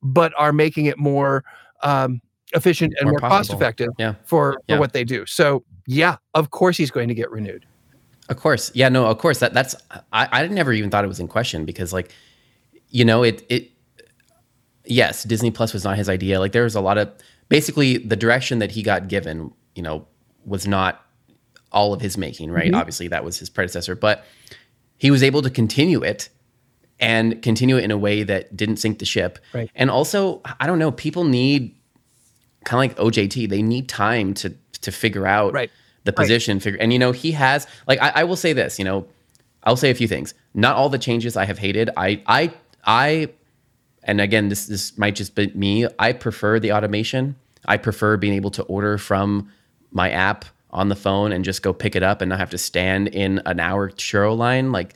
but 0.04 0.34
are 0.38 0.52
making 0.54 0.86
it 0.86 0.98
more 0.98 1.44
um, 1.84 2.22
efficient 2.54 2.94
and 3.00 3.06
More 3.10 3.20
more, 3.22 3.30
cost 3.30 3.54
effective 3.54 3.90
for, 4.26 4.58
for 4.68 4.80
what 4.80 4.92
they 4.94 5.04
do 5.06 5.26
so 5.26 5.64
yeah 5.86 6.18
of 6.34 6.52
course 6.52 6.76
he's 6.78 6.92
going 6.92 7.08
to 7.08 7.16
get 7.16 7.32
renewed 7.32 7.66
Of 8.30 8.36
course. 8.36 8.72
Yeah, 8.76 8.90
no, 8.90 9.06
of 9.06 9.18
course. 9.20 9.40
That 9.40 9.54
that's 9.54 9.74
I, 10.12 10.28
I 10.34 10.48
never 10.48 10.74
even 10.74 10.90
thought 10.90 11.06
it 11.06 11.08
was 11.08 11.22
in 11.22 11.30
question 11.30 11.64
because 11.64 11.94
like, 11.94 12.12
you 12.90 13.06
know, 13.06 13.24
it 13.24 13.46
it 13.50 13.72
yes, 14.86 15.24
Disney 15.24 15.52
Plus 15.52 15.74
was 15.74 15.84
not 15.84 15.98
his 15.98 16.10
idea. 16.10 16.40
Like 16.40 16.52
there 16.52 16.64
was 16.64 16.76
a 16.76 16.82
lot 16.82 16.98
of 16.98 17.12
basically 17.50 17.98
the 17.98 18.16
direction 18.16 18.60
that 18.60 18.72
he 18.72 18.84
got 18.84 19.08
given, 19.08 19.52
you 19.76 19.82
know, 19.84 20.06
was 20.46 20.68
not 20.68 21.04
all 21.72 21.94
of 21.94 22.02
his 22.02 22.18
making, 22.18 22.52
right? 22.52 22.68
Mm-hmm. 22.68 22.76
Obviously 22.76 23.08
that 23.10 23.24
was 23.24 23.38
his 23.40 23.50
predecessor, 23.50 23.96
but 23.96 24.26
he 24.98 25.12
was 25.12 25.22
able 25.24 25.42
to 25.42 25.50
continue 25.50 26.02
it 26.04 26.30
and 27.00 27.42
continue 27.44 27.78
it 27.78 27.84
in 27.84 27.92
a 27.92 27.98
way 27.98 28.24
that 28.24 28.56
didn't 28.56 28.78
sink 28.78 29.00
the 29.00 29.06
ship. 29.06 29.38
Right. 29.54 29.70
And 29.76 29.92
also, 29.92 30.42
I 30.60 30.66
don't 30.66 30.80
know, 30.80 30.92
people 30.92 31.24
need 31.26 31.76
kind 32.64 32.92
of 32.92 32.98
like 32.98 33.14
OJT, 33.14 33.50
they 33.50 33.62
need 33.62 33.88
time 33.90 34.34
to 34.36 34.54
to 34.82 34.92
figure 34.92 35.28
out 35.28 35.54
Right. 35.54 35.72
the 36.06 36.12
Right. 36.12 36.16
position 36.18 36.60
figure 36.60 36.80
and 36.80 36.94
you 36.94 37.00
know 37.00 37.12
he 37.12 37.32
has 37.32 37.68
like 37.88 38.00
I, 38.02 38.10
I 38.16 38.24
will 38.26 38.36
say 38.36 38.54
this 38.54 38.78
you 38.80 38.86
know 38.86 39.08
i'll 39.64 39.76
say 39.76 39.90
a 39.90 39.96
few 39.96 40.08
things 40.08 40.34
not 40.54 40.76
all 40.76 40.88
the 40.88 41.00
changes 41.00 41.36
i 41.36 41.46
have 41.46 41.58
hated 41.58 41.90
i 41.98 42.22
i 42.28 42.54
i 42.88 43.30
and 44.04 44.20
again 44.20 44.50
this 44.50 44.66
this 44.66 44.98
might 44.98 45.16
just 45.16 45.36
be 45.36 45.48
me 45.54 45.88
i 46.00 46.12
prefer 46.12 46.60
the 46.60 46.72
automation 46.72 47.36
i 47.66 47.78
prefer 47.78 48.18
being 48.18 48.34
able 48.34 48.52
to 48.52 48.64
order 48.64 48.98
from 48.98 49.52
my 49.92 50.10
app 50.10 50.46
on 50.72 50.90
the 50.90 50.96
phone 50.96 51.32
and 51.32 51.46
just 51.46 51.62
go 51.62 51.74
pick 51.74 51.96
it 51.96 52.04
up 52.04 52.22
and 52.22 52.30
not 52.30 52.40
have 52.40 52.50
to 52.50 52.58
stand 52.58 53.08
in 53.10 53.40
an 53.46 53.60
hour 53.60 53.90
churro 53.90 54.36
line 54.36 54.72
like 54.72 54.94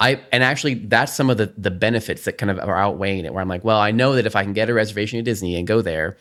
I 0.00 0.20
and 0.30 0.44
actually 0.44 0.74
that's 0.74 1.12
some 1.12 1.30
of 1.30 1.38
the 1.38 1.52
the 1.56 1.70
benefits 1.70 2.24
that 2.24 2.38
kind 2.38 2.50
of 2.50 2.58
are 2.58 2.76
outweighing 2.76 3.24
it 3.24 3.32
where 3.32 3.42
I'm 3.42 3.48
like, 3.48 3.64
well, 3.64 3.78
I 3.80 3.90
know 3.90 4.14
that 4.14 4.26
if 4.26 4.36
I 4.36 4.44
can 4.44 4.52
get 4.52 4.70
a 4.70 4.74
reservation 4.74 5.18
at 5.18 5.24
Disney 5.24 5.56
and 5.56 5.66
go 5.66 5.82
there, 5.82 6.16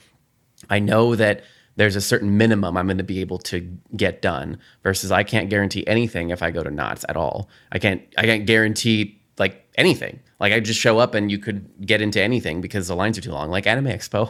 I 0.70 0.80
know 0.80 1.16
that 1.16 1.44
there's 1.76 1.96
a 1.96 2.02
certain 2.02 2.38
minimum 2.38 2.76
I'm 2.76 2.88
going 2.88 2.98
to 2.98 3.04
be 3.04 3.22
able 3.22 3.38
to 3.40 3.60
get 3.96 4.22
done 4.22 4.58
versus 4.82 5.12
I 5.12 5.24
can't 5.24 5.50
guarantee 5.50 5.86
anything 5.86 6.32
if 6.32 6.42
I 6.42 6.50
go 6.50 6.64
to 6.64 6.72
Knott's 6.72 7.06
at 7.08 7.16
all. 7.16 7.50
I 7.72 7.78
can't 7.78 8.02
I 8.18 8.24
can't 8.24 8.48
guarantee 8.48 9.22
like 9.38 9.70
anything. 9.76 10.20
Like 10.40 10.54
I 10.54 10.60
just 10.60 10.80
show 10.80 11.00
up 11.00 11.16
and 11.16 11.32
you 11.32 11.40
could 11.40 11.86
get 11.86 12.02
into 12.02 12.22
anything 12.22 12.62
because 12.62 12.88
the 12.88 12.96
lines 12.96 13.18
are 13.18 13.22
too 13.22 13.32
long, 13.32 13.50
like 13.50 13.66
Anime 13.66 13.88
Expo. 13.88 14.30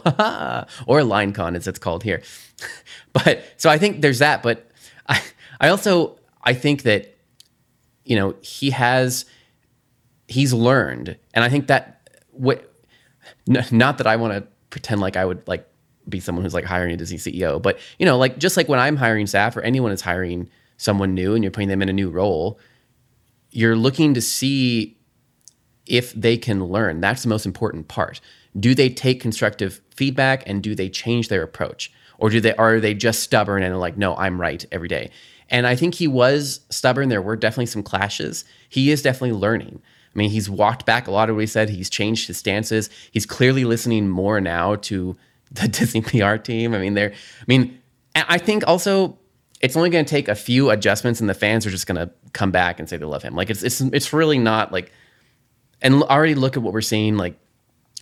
Or 0.86 1.00
LineCon 1.00 1.56
as 1.56 1.66
it's 1.66 1.78
called 1.78 2.02
here. 2.02 2.22
but 3.12 3.42
so 3.56 3.70
I 3.70 3.78
think 3.78 4.00
there's 4.00 4.18
that, 4.20 4.42
but 4.42 4.70
I 5.08 5.22
I 5.60 5.68
also 5.68 6.18
I 6.42 6.54
think 6.54 6.82
that 6.82 7.14
you 8.04 8.16
know, 8.16 8.34
he 8.40 8.70
has 8.70 9.26
he's 10.28 10.52
learned. 10.52 11.16
And 11.34 11.44
I 11.44 11.48
think 11.48 11.66
that 11.68 12.08
what 12.32 12.72
n- 13.48 13.64
not 13.70 13.98
that 13.98 14.06
I 14.06 14.16
want 14.16 14.32
to 14.32 14.48
pretend 14.70 15.00
like 15.00 15.16
I 15.16 15.24
would 15.24 15.46
like 15.46 15.68
be 16.08 16.20
someone 16.20 16.42
who's 16.42 16.54
like 16.54 16.64
hiring 16.64 16.92
a 16.92 16.96
Disney 16.96 17.18
CEO, 17.18 17.60
but 17.60 17.78
you 17.98 18.06
know, 18.06 18.16
like 18.16 18.38
just 18.38 18.56
like 18.56 18.68
when 18.68 18.80
I'm 18.80 18.96
hiring 18.96 19.26
staff 19.26 19.56
or 19.56 19.60
anyone 19.60 19.92
is 19.92 20.00
hiring 20.00 20.48
someone 20.78 21.14
new 21.14 21.34
and 21.34 21.44
you're 21.44 21.50
putting 21.50 21.68
them 21.68 21.82
in 21.82 21.88
a 21.88 21.92
new 21.92 22.08
role, 22.08 22.58
you're 23.50 23.76
looking 23.76 24.14
to 24.14 24.22
see 24.22 24.97
if 25.88 26.12
they 26.12 26.36
can 26.36 26.64
learn. 26.64 27.00
That's 27.00 27.22
the 27.22 27.28
most 27.28 27.46
important 27.46 27.88
part. 27.88 28.20
Do 28.58 28.74
they 28.74 28.88
take 28.88 29.20
constructive 29.20 29.80
feedback 29.94 30.42
and 30.46 30.62
do 30.62 30.74
they 30.74 30.88
change 30.88 31.28
their 31.28 31.42
approach? 31.42 31.92
Or 32.18 32.30
do 32.30 32.40
they 32.40 32.54
are 32.56 32.80
they 32.80 32.94
just 32.94 33.20
stubborn 33.20 33.62
and 33.62 33.78
like, 33.78 33.96
no, 33.96 34.16
I'm 34.16 34.40
right 34.40 34.64
every 34.72 34.88
day? 34.88 35.10
And 35.50 35.66
I 35.66 35.76
think 35.76 35.94
he 35.94 36.08
was 36.08 36.60
stubborn. 36.70 37.08
There 37.08 37.22
were 37.22 37.36
definitely 37.36 37.66
some 37.66 37.82
clashes. 37.82 38.44
He 38.68 38.90
is 38.90 39.02
definitely 39.02 39.38
learning. 39.38 39.80
I 40.14 40.18
mean, 40.18 40.30
he's 40.30 40.50
walked 40.50 40.84
back 40.84 41.06
a 41.06 41.10
lot 41.10 41.30
of 41.30 41.36
what 41.36 41.40
he 41.40 41.46
said. 41.46 41.70
He's 41.70 41.88
changed 41.88 42.26
his 42.26 42.36
stances. 42.36 42.90
He's 43.12 43.24
clearly 43.24 43.64
listening 43.64 44.08
more 44.08 44.40
now 44.40 44.76
to 44.76 45.16
the 45.52 45.68
Disney 45.68 46.00
PR 46.00 46.36
team. 46.36 46.74
I 46.74 46.78
mean, 46.78 46.94
they're, 46.94 47.12
I 47.12 47.44
mean, 47.46 47.78
I 48.14 48.38
think 48.38 48.66
also 48.66 49.18
it's 49.60 49.76
only 49.76 49.90
going 49.90 50.04
to 50.04 50.10
take 50.10 50.28
a 50.28 50.34
few 50.34 50.70
adjustments 50.70 51.20
and 51.20 51.28
the 51.28 51.34
fans 51.34 51.66
are 51.66 51.70
just 51.70 51.86
going 51.86 51.96
to 51.96 52.12
come 52.32 52.50
back 52.50 52.78
and 52.78 52.88
say 52.88 52.96
they 52.96 53.04
love 53.04 53.22
him. 53.22 53.34
Like 53.34 53.50
it's, 53.50 53.62
it's, 53.62 53.80
it's 53.80 54.12
really 54.12 54.38
not 54.38 54.72
like, 54.72 54.92
and 55.82 56.02
already 56.02 56.34
look 56.34 56.56
at 56.56 56.62
what 56.62 56.72
we're 56.72 56.80
seeing. 56.80 57.16
Like 57.16 57.38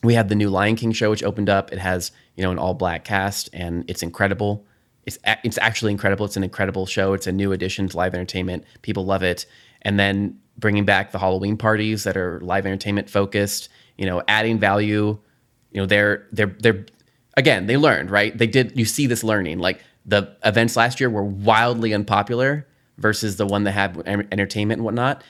we 0.02 0.14
had 0.14 0.28
the 0.28 0.34
new 0.34 0.48
Lion 0.50 0.76
King 0.76 0.92
show, 0.92 1.10
which 1.10 1.22
opened 1.22 1.48
up. 1.48 1.72
It 1.72 1.78
has, 1.78 2.12
you 2.36 2.42
know, 2.42 2.50
an 2.50 2.58
all 2.58 2.74
black 2.74 3.04
cast 3.04 3.48
and 3.52 3.84
it's 3.88 4.02
incredible. 4.02 4.64
It's, 5.04 5.18
a- 5.24 5.38
it's 5.44 5.58
actually 5.58 5.92
incredible. 5.92 6.26
It's 6.26 6.36
an 6.36 6.44
incredible 6.44 6.86
show. 6.86 7.12
It's 7.12 7.26
a 7.26 7.32
new 7.32 7.52
addition 7.52 7.88
to 7.88 7.96
live 7.96 8.14
entertainment. 8.14 8.64
People 8.82 9.04
love 9.04 9.22
it. 9.22 9.46
And 9.82 9.98
then 9.98 10.38
bringing 10.58 10.84
back 10.84 11.12
the 11.12 11.18
Halloween 11.18 11.56
parties 11.56 12.04
that 12.04 12.16
are 12.16 12.40
live 12.40 12.66
entertainment 12.66 13.08
focused, 13.10 13.68
you 13.96 14.06
know, 14.06 14.22
adding 14.26 14.58
value, 14.58 15.18
you 15.70 15.80
know, 15.80 15.86
they're, 15.86 16.26
they're, 16.32 16.56
they're, 16.60 16.86
again, 17.36 17.66
they 17.66 17.76
learned, 17.76 18.10
right? 18.10 18.36
They 18.36 18.46
did, 18.46 18.76
you 18.78 18.84
see 18.84 19.06
this 19.06 19.22
learning. 19.22 19.58
Like 19.58 19.82
the 20.04 20.34
events 20.44 20.76
last 20.76 20.98
year 20.98 21.10
were 21.10 21.24
wildly 21.24 21.92
unpopular 21.92 22.66
versus 22.98 23.36
the 23.36 23.46
one 23.46 23.64
that 23.64 23.72
had 23.72 23.96
entertainment 24.32 24.78
and 24.78 24.84
whatnot. 24.84 25.22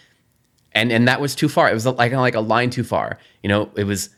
And, 0.77 0.93
and 0.93 1.09
that 1.09 1.21
was 1.21 1.35
too 1.35 1.49
far. 1.49 1.69
It 1.69 1.75
was 1.75 1.87
like, 1.87 2.13
like 2.13 2.35
a 2.35 2.41
line 2.41 2.71
too 2.71 2.85
far. 2.85 3.19
You 3.43 3.49
know, 3.49 3.71
it 3.75 3.85
was 3.85 4.11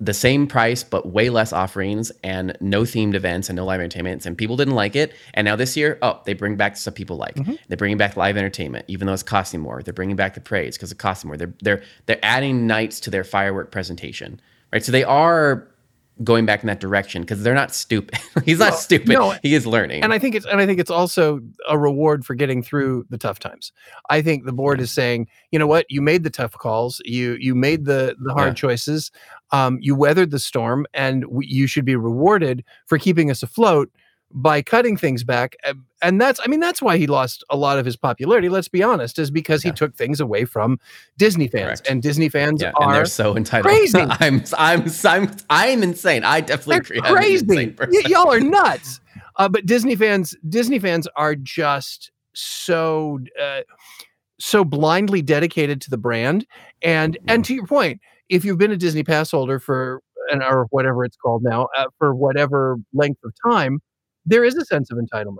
the 0.00 0.14
same 0.14 0.46
price 0.46 0.82
but 0.82 1.06
way 1.12 1.28
less 1.28 1.52
offerings 1.52 2.10
and 2.24 2.56
no 2.60 2.82
themed 2.82 3.14
events 3.14 3.50
and 3.50 3.56
no 3.56 3.66
live 3.66 3.80
entertainment 3.80 4.24
and 4.24 4.36
people 4.36 4.56
didn't 4.56 4.74
like 4.74 4.96
it 4.96 5.12
and 5.34 5.44
now 5.44 5.54
this 5.54 5.76
year 5.76 5.98
oh 6.00 6.18
they 6.24 6.32
bring 6.32 6.56
back 6.56 6.76
stuff 6.76 6.94
people 6.94 7.16
like 7.16 7.34
mm-hmm. 7.34 7.54
they're 7.68 7.76
bringing 7.76 7.98
back 7.98 8.16
live 8.16 8.36
entertainment 8.36 8.84
even 8.88 9.06
though 9.06 9.12
it's 9.12 9.22
costing 9.22 9.60
more 9.60 9.82
they're 9.82 9.92
bringing 9.92 10.16
back 10.16 10.32
the 10.34 10.40
parades 10.40 10.76
because 10.76 10.90
it 10.90 10.96
costs 10.96 11.24
more 11.24 11.36
they're 11.36 11.52
they're 11.60 11.82
they're 12.06 12.18
adding 12.22 12.66
nights 12.66 12.98
to 12.98 13.10
their 13.10 13.24
firework 13.24 13.70
presentation 13.70 14.40
right 14.72 14.82
so 14.82 14.90
they 14.90 15.04
are 15.04 15.68
going 16.22 16.44
back 16.44 16.62
in 16.62 16.66
that 16.66 16.80
direction 16.80 17.22
because 17.22 17.42
they're 17.42 17.54
not 17.54 17.74
stupid. 17.74 18.18
He's 18.44 18.58
not 18.58 18.74
stupid. 18.74 19.08
No, 19.08 19.36
he 19.42 19.54
is 19.54 19.66
learning. 19.66 20.02
And 20.02 20.12
I 20.12 20.18
think 20.18 20.34
it's 20.34 20.46
and 20.46 20.60
I 20.60 20.66
think 20.66 20.78
it's 20.78 20.90
also 20.90 21.40
a 21.68 21.78
reward 21.78 22.24
for 22.24 22.34
getting 22.34 22.62
through 22.62 23.06
the 23.10 23.18
tough 23.18 23.38
times. 23.38 23.72
I 24.10 24.22
think 24.22 24.44
the 24.44 24.52
board 24.52 24.78
yeah. 24.78 24.84
is 24.84 24.92
saying, 24.92 25.28
you 25.50 25.58
know 25.58 25.66
what, 25.66 25.86
you 25.88 26.02
made 26.02 26.24
the 26.24 26.30
tough 26.30 26.52
calls, 26.52 27.00
you 27.04 27.36
you 27.40 27.54
made 27.54 27.84
the 27.84 28.16
the 28.20 28.34
hard 28.34 28.50
yeah. 28.50 28.54
choices, 28.54 29.10
um, 29.52 29.78
you 29.80 29.94
weathered 29.94 30.30
the 30.30 30.38
storm, 30.38 30.86
and 30.94 31.24
we, 31.26 31.46
you 31.46 31.66
should 31.66 31.84
be 31.84 31.96
rewarded 31.96 32.64
for 32.86 32.98
keeping 32.98 33.30
us 33.30 33.42
afloat 33.42 33.90
by 34.32 34.62
cutting 34.62 34.96
things 34.96 35.24
back 35.24 35.56
and 36.02 36.20
that's 36.20 36.38
i 36.44 36.46
mean 36.46 36.60
that's 36.60 36.80
why 36.80 36.96
he 36.96 37.06
lost 37.06 37.42
a 37.50 37.56
lot 37.56 37.78
of 37.78 37.84
his 37.84 37.96
popularity 37.96 38.48
let's 38.48 38.68
be 38.68 38.82
honest 38.82 39.18
is 39.18 39.30
because 39.30 39.64
yeah. 39.64 39.70
he 39.70 39.74
took 39.74 39.94
things 39.96 40.20
away 40.20 40.44
from 40.44 40.78
disney 41.18 41.48
fans 41.48 41.80
Correct. 41.80 41.88
and 41.90 42.02
disney 42.02 42.28
fans 42.28 42.62
yeah, 42.62 42.70
are 42.76 42.84
and 42.84 42.94
they're 42.94 43.06
so 43.06 43.36
entitled. 43.36 43.74
crazy. 43.74 43.98
I'm 44.20 44.42
i'm 44.56 44.84
i'm 45.04 45.36
i'm 45.50 45.82
insane. 45.82 46.24
I 46.24 46.40
definitely 46.40 46.98
agree. 46.98 47.00
Crazy. 47.00 47.74
Y- 47.78 48.02
y'all 48.06 48.32
are 48.32 48.40
nuts. 48.40 49.00
Uh, 49.36 49.48
but 49.48 49.66
disney 49.66 49.96
fans 49.96 50.36
disney 50.48 50.78
fans 50.78 51.08
are 51.16 51.34
just 51.34 52.10
so 52.34 53.18
uh, 53.40 53.62
so 54.38 54.64
blindly 54.64 55.22
dedicated 55.22 55.80
to 55.82 55.90
the 55.90 55.98
brand. 55.98 56.46
And 56.82 57.14
mm. 57.14 57.24
and 57.28 57.44
to 57.44 57.54
your 57.54 57.66
point 57.66 58.00
if 58.28 58.44
you've 58.44 58.58
been 58.58 58.70
a 58.70 58.76
disney 58.76 59.02
pass 59.02 59.30
holder 59.30 59.58
for 59.58 60.02
an 60.30 60.42
or 60.42 60.66
whatever 60.70 61.04
it's 61.04 61.16
called 61.16 61.42
now 61.42 61.68
uh, 61.76 61.86
for 61.98 62.14
whatever 62.14 62.76
length 62.92 63.20
of 63.24 63.32
time 63.44 63.80
there 64.26 64.44
is 64.44 64.56
a 64.56 64.64
sense 64.64 64.90
of 64.90 64.98
entitlement. 64.98 65.38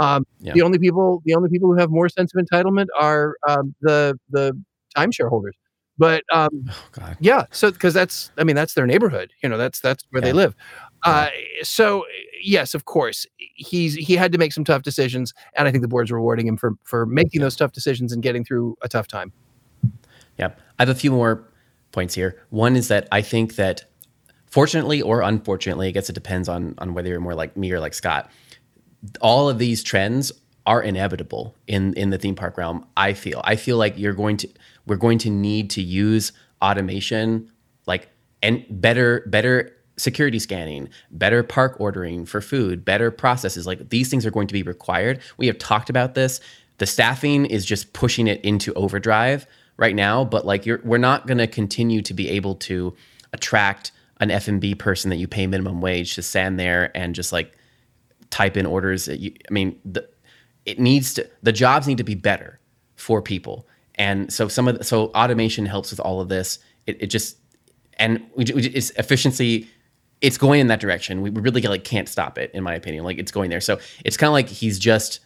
Um, 0.00 0.26
yeah. 0.40 0.52
The 0.54 0.62
only 0.62 0.78
people, 0.78 1.22
the 1.24 1.34
only 1.34 1.50
people 1.50 1.68
who 1.68 1.78
have 1.78 1.90
more 1.90 2.08
sense 2.08 2.32
of 2.34 2.44
entitlement 2.44 2.86
are 2.98 3.36
um, 3.48 3.74
the 3.80 4.18
the 4.30 4.52
timeshare 4.96 5.28
holders. 5.28 5.56
But 5.98 6.24
um, 6.32 6.64
oh, 6.98 7.12
yeah, 7.20 7.44
so 7.50 7.70
because 7.70 7.92
that's, 7.92 8.32
I 8.38 8.44
mean, 8.44 8.56
that's 8.56 8.72
their 8.72 8.86
neighborhood. 8.86 9.32
You 9.42 9.50
know, 9.50 9.58
that's 9.58 9.80
that's 9.80 10.02
where 10.08 10.22
yeah. 10.22 10.28
they 10.28 10.32
live. 10.32 10.56
Uh, 11.04 11.28
so 11.62 12.06
yes, 12.42 12.74
of 12.74 12.86
course, 12.86 13.26
he's 13.36 13.96
he 13.96 14.14
had 14.16 14.32
to 14.32 14.38
make 14.38 14.54
some 14.54 14.64
tough 14.64 14.80
decisions, 14.80 15.34
and 15.56 15.68
I 15.68 15.70
think 15.70 15.82
the 15.82 15.88
board's 15.88 16.10
rewarding 16.10 16.46
him 16.46 16.56
for 16.56 16.72
for 16.84 17.04
making 17.04 17.42
those 17.42 17.54
tough 17.54 17.72
decisions 17.72 18.14
and 18.14 18.22
getting 18.22 18.44
through 18.44 18.76
a 18.80 18.88
tough 18.88 19.08
time. 19.08 19.30
Yeah, 20.38 20.52
I 20.78 20.82
have 20.82 20.88
a 20.88 20.94
few 20.94 21.10
more 21.10 21.46
points 21.92 22.14
here. 22.14 22.40
One 22.48 22.76
is 22.76 22.88
that 22.88 23.06
I 23.12 23.20
think 23.20 23.56
that 23.56 23.84
fortunately 24.50 25.00
or 25.00 25.22
unfortunately, 25.22 25.88
I 25.88 25.90
guess 25.90 26.10
it 26.10 26.14
depends 26.14 26.48
on 26.48 26.74
on 26.78 26.94
whether 26.94 27.08
you're 27.08 27.20
more 27.20 27.34
like 27.34 27.56
me 27.56 27.72
or 27.72 27.80
like 27.80 27.94
Scott. 27.94 28.30
All 29.20 29.48
of 29.48 29.58
these 29.58 29.82
trends 29.82 30.30
are 30.66 30.82
inevitable 30.82 31.56
in 31.66 31.94
in 31.94 32.10
the 32.10 32.18
theme 32.18 32.34
park 32.34 32.58
realm. 32.58 32.86
I 32.96 33.14
feel. 33.14 33.40
I 33.44 33.56
feel 33.56 33.76
like 33.76 33.98
you're 33.98 34.14
going 34.14 34.36
to 34.38 34.48
we're 34.86 34.96
going 34.96 35.18
to 35.18 35.30
need 35.30 35.70
to 35.70 35.82
use 35.82 36.32
automation 36.62 37.50
like 37.86 38.08
and 38.42 38.64
better 38.68 39.24
better 39.26 39.74
security 39.96 40.38
scanning, 40.38 40.88
better 41.10 41.42
park 41.42 41.76
ordering 41.78 42.24
for 42.24 42.40
food, 42.40 42.84
better 42.84 43.10
processes. 43.10 43.66
Like 43.66 43.90
these 43.90 44.08
things 44.08 44.24
are 44.24 44.30
going 44.30 44.46
to 44.46 44.54
be 44.54 44.62
required. 44.62 45.20
We 45.36 45.46
have 45.46 45.58
talked 45.58 45.90
about 45.90 46.14
this. 46.14 46.40
The 46.78 46.86
staffing 46.86 47.44
is 47.46 47.66
just 47.66 47.92
pushing 47.92 48.26
it 48.26 48.40
into 48.42 48.72
overdrive 48.74 49.46
right 49.76 49.94
now, 49.94 50.24
but 50.24 50.46
like 50.46 50.66
we're 50.84 50.98
not 50.98 51.26
going 51.26 51.38
to 51.38 51.46
continue 51.46 52.00
to 52.02 52.14
be 52.14 52.30
able 52.30 52.54
to 52.54 52.94
attract 53.32 53.92
an 54.20 54.30
F&B 54.30 54.74
person 54.74 55.10
that 55.10 55.16
you 55.16 55.26
pay 55.26 55.46
minimum 55.46 55.80
wage 55.80 56.14
to 56.14 56.22
stand 56.22 56.60
there 56.60 56.96
and 56.96 57.14
just 57.14 57.32
like 57.32 57.52
type 58.30 58.56
in 58.56 58.66
orders. 58.66 59.08
You, 59.08 59.32
I 59.48 59.52
mean, 59.52 59.78
the, 59.84 60.08
it 60.64 60.78
needs 60.78 61.14
to 61.14 61.28
the 61.42 61.52
jobs 61.52 61.86
need 61.86 61.98
to 61.98 62.04
be 62.04 62.14
better 62.14 62.60
for 62.96 63.22
people, 63.22 63.66
and 63.96 64.32
so 64.32 64.46
some 64.46 64.68
of 64.68 64.78
the, 64.78 64.84
so 64.84 65.06
automation 65.08 65.66
helps 65.66 65.90
with 65.90 66.00
all 66.00 66.20
of 66.20 66.28
this. 66.28 66.58
It, 66.86 67.02
it 67.02 67.06
just 67.06 67.38
and 67.98 68.24
we, 68.36 68.44
we, 68.54 68.66
it's 68.66 68.90
efficiency. 68.90 69.68
It's 70.20 70.36
going 70.36 70.60
in 70.60 70.66
that 70.66 70.80
direction. 70.80 71.22
We 71.22 71.30
really 71.30 71.62
like 71.62 71.84
can't 71.84 72.08
stop 72.08 72.36
it, 72.36 72.50
in 72.52 72.62
my 72.62 72.74
opinion. 72.74 73.04
Like 73.04 73.18
it's 73.18 73.32
going 73.32 73.48
there. 73.48 73.60
So 73.60 73.80
it's 74.04 74.18
kind 74.18 74.28
of 74.28 74.32
like 74.32 74.48
he's 74.48 74.78
just 74.78 75.20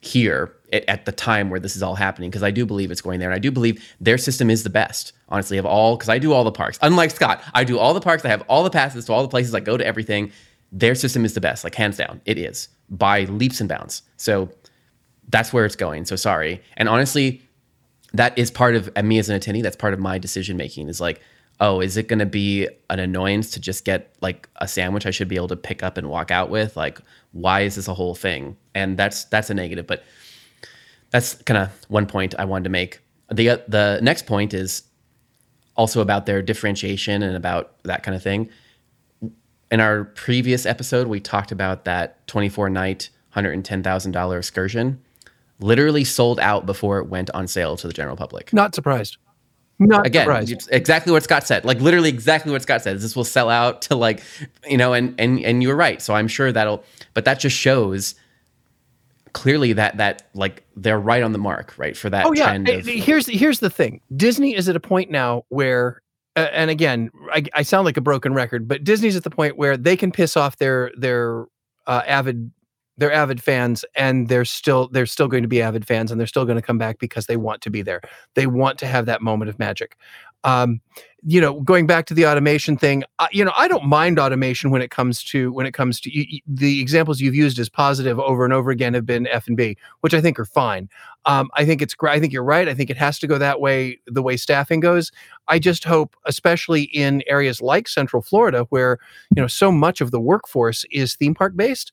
here 0.00 0.54
at, 0.72 1.04
the 1.04 1.12
time 1.12 1.50
where 1.50 1.60
this 1.60 1.76
is 1.76 1.82
all 1.82 1.94
happening 1.94 2.30
because 2.30 2.42
I 2.42 2.50
do 2.50 2.64
believe 2.64 2.90
it's 2.90 3.00
going 3.00 3.20
there. 3.20 3.28
And 3.28 3.34
I 3.34 3.38
do 3.38 3.50
believe 3.50 3.84
their 4.00 4.18
system 4.18 4.50
is 4.50 4.62
the 4.62 4.70
best, 4.70 5.12
honestly, 5.28 5.58
of 5.58 5.66
all 5.66 5.96
because 5.96 6.08
I 6.08 6.18
do 6.18 6.32
all 6.32 6.44
the 6.44 6.52
parks. 6.52 6.78
Unlike 6.82 7.10
Scott, 7.10 7.42
I 7.54 7.64
do 7.64 7.78
all 7.78 7.92
the 7.92 8.00
parks. 8.00 8.24
I 8.24 8.28
have 8.28 8.42
all 8.48 8.64
the 8.64 8.70
passes 8.70 9.04
to 9.06 9.12
all 9.12 9.22
the 9.22 9.28
places. 9.28 9.54
I 9.54 9.60
go 9.60 9.76
to 9.76 9.84
everything. 9.84 10.32
Their 10.72 10.94
system 10.94 11.24
is 11.24 11.34
the 11.34 11.40
best, 11.40 11.64
like 11.64 11.74
hands 11.74 11.96
down. 11.96 12.20
It 12.24 12.38
is 12.38 12.68
by 12.88 13.24
leaps 13.24 13.60
and 13.60 13.68
bounds. 13.68 14.02
So 14.16 14.50
that's 15.28 15.52
where 15.52 15.64
it's 15.64 15.76
going. 15.76 16.04
So 16.06 16.16
sorry. 16.16 16.62
And 16.76 16.88
honestly, 16.88 17.42
that 18.12 18.36
is 18.38 18.50
part 18.50 18.74
of 18.74 18.94
me 19.04 19.18
as 19.18 19.28
an 19.28 19.38
attendee. 19.38 19.62
That's 19.62 19.76
part 19.76 19.92
of 19.92 20.00
my 20.00 20.18
decision 20.18 20.56
making. 20.56 20.88
Is 20.88 21.00
like, 21.00 21.20
oh, 21.60 21.80
is 21.80 21.96
it 21.96 22.08
going 22.08 22.18
to 22.18 22.26
be 22.26 22.68
an 22.88 22.98
annoyance 22.98 23.50
to 23.50 23.60
just 23.60 23.84
get 23.84 24.14
like 24.20 24.48
a 24.56 24.66
sandwich 24.66 25.06
I 25.06 25.10
should 25.10 25.28
be 25.28 25.36
able 25.36 25.48
to 25.48 25.56
pick 25.56 25.82
up 25.82 25.96
and 25.96 26.08
walk 26.08 26.30
out 26.30 26.50
with? 26.50 26.76
Like, 26.76 26.98
why 27.32 27.60
is 27.60 27.76
this 27.76 27.86
a 27.86 27.94
whole 27.94 28.14
thing? 28.14 28.56
And 28.74 28.96
that's 28.96 29.24
that's 29.24 29.50
a 29.50 29.54
negative. 29.54 29.86
But 29.86 30.02
that's 31.10 31.34
kind 31.42 31.58
of 31.58 31.70
one 31.88 32.06
point 32.06 32.34
I 32.38 32.44
wanted 32.44 32.64
to 32.64 32.70
make. 32.70 33.00
The 33.30 33.62
the 33.68 34.00
next 34.02 34.26
point 34.26 34.54
is 34.54 34.84
also 35.76 36.00
about 36.00 36.26
their 36.26 36.42
differentiation 36.42 37.22
and 37.22 37.36
about 37.36 37.82
that 37.84 38.02
kind 38.02 38.16
of 38.16 38.22
thing. 38.22 38.50
In 39.70 39.80
our 39.80 40.04
previous 40.04 40.66
episode, 40.66 41.06
we 41.06 41.20
talked 41.20 41.52
about 41.52 41.84
that 41.84 42.26
24 42.26 42.70
night, 42.70 43.08
$110,000 43.36 44.36
excursion 44.36 45.00
literally 45.60 46.04
sold 46.04 46.40
out 46.40 46.66
before 46.66 46.98
it 46.98 47.06
went 47.06 47.30
on 47.30 47.46
sale 47.46 47.76
to 47.76 47.86
the 47.86 47.92
general 47.92 48.16
public. 48.16 48.52
Not 48.52 48.74
surprised. 48.74 49.18
Not 49.80 50.06
again 50.06 50.24
surprised. 50.24 50.68
exactly 50.70 51.10
what 51.10 51.22
Scott 51.22 51.46
said. 51.46 51.64
Like 51.64 51.80
literally 51.80 52.10
exactly 52.10 52.52
what 52.52 52.60
Scott 52.60 52.82
said. 52.82 52.98
This 53.00 53.16
will 53.16 53.24
sell 53.24 53.48
out 53.48 53.80
to 53.82 53.96
like, 53.96 54.22
you 54.68 54.76
know, 54.76 54.92
and 54.92 55.18
and 55.18 55.40
and 55.40 55.62
you're 55.62 55.74
right. 55.74 56.02
So 56.02 56.14
I'm 56.14 56.28
sure 56.28 56.52
that'll 56.52 56.84
but 57.14 57.24
that 57.24 57.40
just 57.40 57.56
shows 57.56 58.14
clearly 59.32 59.72
that 59.72 59.96
that 59.96 60.28
like 60.34 60.64
they're 60.76 61.00
right 61.00 61.22
on 61.22 61.32
the 61.32 61.38
mark, 61.38 61.74
right? 61.78 61.96
For 61.96 62.10
that 62.10 62.26
oh, 62.26 62.32
yeah. 62.32 62.44
trend 62.44 62.68
of, 62.68 62.84
here's 62.84 63.26
here's 63.26 63.60
the 63.60 63.70
thing. 63.70 64.02
Disney 64.14 64.54
is 64.54 64.68
at 64.68 64.76
a 64.76 64.80
point 64.80 65.10
now 65.10 65.44
where 65.48 66.02
uh, 66.36 66.48
and 66.52 66.70
again, 66.70 67.10
I, 67.32 67.44
I, 67.54 67.62
sound 67.62 67.86
like 67.86 67.96
a 67.96 68.00
broken 68.00 68.32
record, 68.34 68.68
but 68.68 68.84
Disney's 68.84 69.16
at 69.16 69.24
the 69.24 69.30
point 69.30 69.56
where 69.56 69.76
they 69.76 69.96
can 69.96 70.12
piss 70.12 70.36
off 70.36 70.58
their 70.58 70.92
their 70.96 71.46
uh, 71.86 72.02
avid 72.06 72.52
they're 73.00 73.12
avid 73.12 73.42
fans 73.42 73.82
and 73.96 74.28
they're 74.28 74.44
still 74.44 74.88
they're 74.92 75.06
still 75.06 75.26
going 75.26 75.42
to 75.42 75.48
be 75.48 75.62
avid 75.62 75.86
fans 75.86 76.10
and 76.10 76.20
they're 76.20 76.26
still 76.26 76.44
going 76.44 76.56
to 76.56 76.62
come 76.62 76.78
back 76.78 76.98
because 76.98 77.26
they 77.26 77.38
want 77.38 77.62
to 77.62 77.70
be 77.70 77.80
there. 77.80 78.02
They 78.34 78.46
want 78.46 78.78
to 78.80 78.86
have 78.86 79.06
that 79.06 79.22
moment 79.22 79.48
of 79.48 79.58
magic. 79.58 79.96
Um, 80.44 80.80
you 81.22 81.40
know, 81.40 81.60
going 81.60 81.86
back 81.86 82.06
to 82.06 82.14
the 82.14 82.26
automation 82.26 82.76
thing, 82.78 83.04
uh, 83.18 83.26
you 83.30 83.44
know, 83.44 83.52
I 83.56 83.68
don't 83.68 83.84
mind 83.84 84.18
automation 84.18 84.70
when 84.70 84.80
it 84.80 84.90
comes 84.90 85.22
to 85.24 85.52
when 85.52 85.66
it 85.66 85.72
comes 85.72 86.00
to 86.02 86.10
you, 86.10 86.40
the 86.46 86.80
examples 86.80 87.20
you've 87.20 87.34
used 87.34 87.58
as 87.58 87.68
positive 87.68 88.18
over 88.18 88.44
and 88.44 88.52
over 88.52 88.70
again 88.70 88.94
have 88.94 89.04
been 89.04 89.26
F 89.26 89.46
and 89.46 89.56
B, 89.56 89.76
which 90.00 90.14
I 90.14 90.20
think 90.20 90.38
are 90.38 90.46
fine. 90.46 90.88
Um, 91.26 91.50
I 91.54 91.64
think 91.66 91.82
it's. 91.82 91.94
I 92.02 92.20
think 92.20 92.32
you're 92.32 92.44
right. 92.44 92.68
I 92.68 92.74
think 92.74 92.88
it 92.88 92.96
has 92.96 93.18
to 93.18 93.26
go 93.26 93.36
that 93.36 93.60
way, 93.60 94.00
the 94.06 94.22
way 94.22 94.38
staffing 94.38 94.80
goes. 94.80 95.10
I 95.48 95.58
just 95.58 95.84
hope, 95.84 96.16
especially 96.24 96.84
in 96.84 97.22
areas 97.26 97.60
like 97.60 97.86
Central 97.88 98.22
Florida, 98.22 98.66
where 98.70 98.98
you 99.34 99.42
know 99.42 99.48
so 99.48 99.70
much 99.70 100.00
of 100.00 100.12
the 100.12 100.20
workforce 100.20 100.86
is 100.90 101.16
theme 101.16 101.34
park 101.34 101.54
based. 101.54 101.92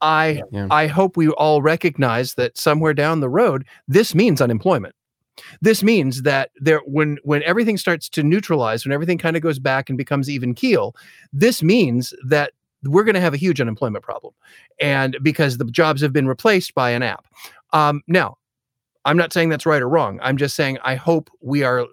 I 0.00 0.42
yeah. 0.50 0.68
I 0.70 0.86
hope 0.86 1.16
we 1.16 1.28
all 1.28 1.62
recognize 1.62 2.34
that 2.34 2.56
somewhere 2.56 2.94
down 2.94 3.20
the 3.20 3.28
road, 3.28 3.64
this 3.88 4.14
means 4.14 4.40
unemployment. 4.40 4.94
This 5.60 5.82
means 5.82 6.22
that 6.22 6.50
there 6.60 6.80
when 6.86 7.18
when 7.22 7.42
everything 7.42 7.76
starts 7.76 8.08
to 8.10 8.22
neutralize, 8.22 8.84
when 8.84 8.92
everything 8.92 9.18
kind 9.18 9.36
of 9.36 9.42
goes 9.42 9.58
back 9.58 9.88
and 9.88 9.98
becomes 9.98 10.30
even 10.30 10.54
keel, 10.54 10.94
this 11.32 11.62
means 11.62 12.14
that 12.26 12.52
we're 12.84 13.04
going 13.04 13.14
to 13.14 13.20
have 13.20 13.34
a 13.34 13.38
huge 13.38 13.60
unemployment 13.60 14.04
problem, 14.04 14.32
and 14.80 15.16
because 15.22 15.58
the 15.58 15.64
jobs 15.66 16.00
have 16.00 16.12
been 16.12 16.28
replaced 16.28 16.74
by 16.74 16.90
an 16.90 17.02
app. 17.02 17.26
Um, 17.72 18.02
now, 18.06 18.36
I'm 19.04 19.16
not 19.16 19.32
saying 19.32 19.48
that's 19.48 19.66
right 19.66 19.82
or 19.82 19.88
wrong. 19.88 20.18
I'm 20.22 20.36
just 20.36 20.56
saying 20.56 20.78
I 20.84 20.94
hope 20.94 21.30
we 21.40 21.62
are 21.62 21.86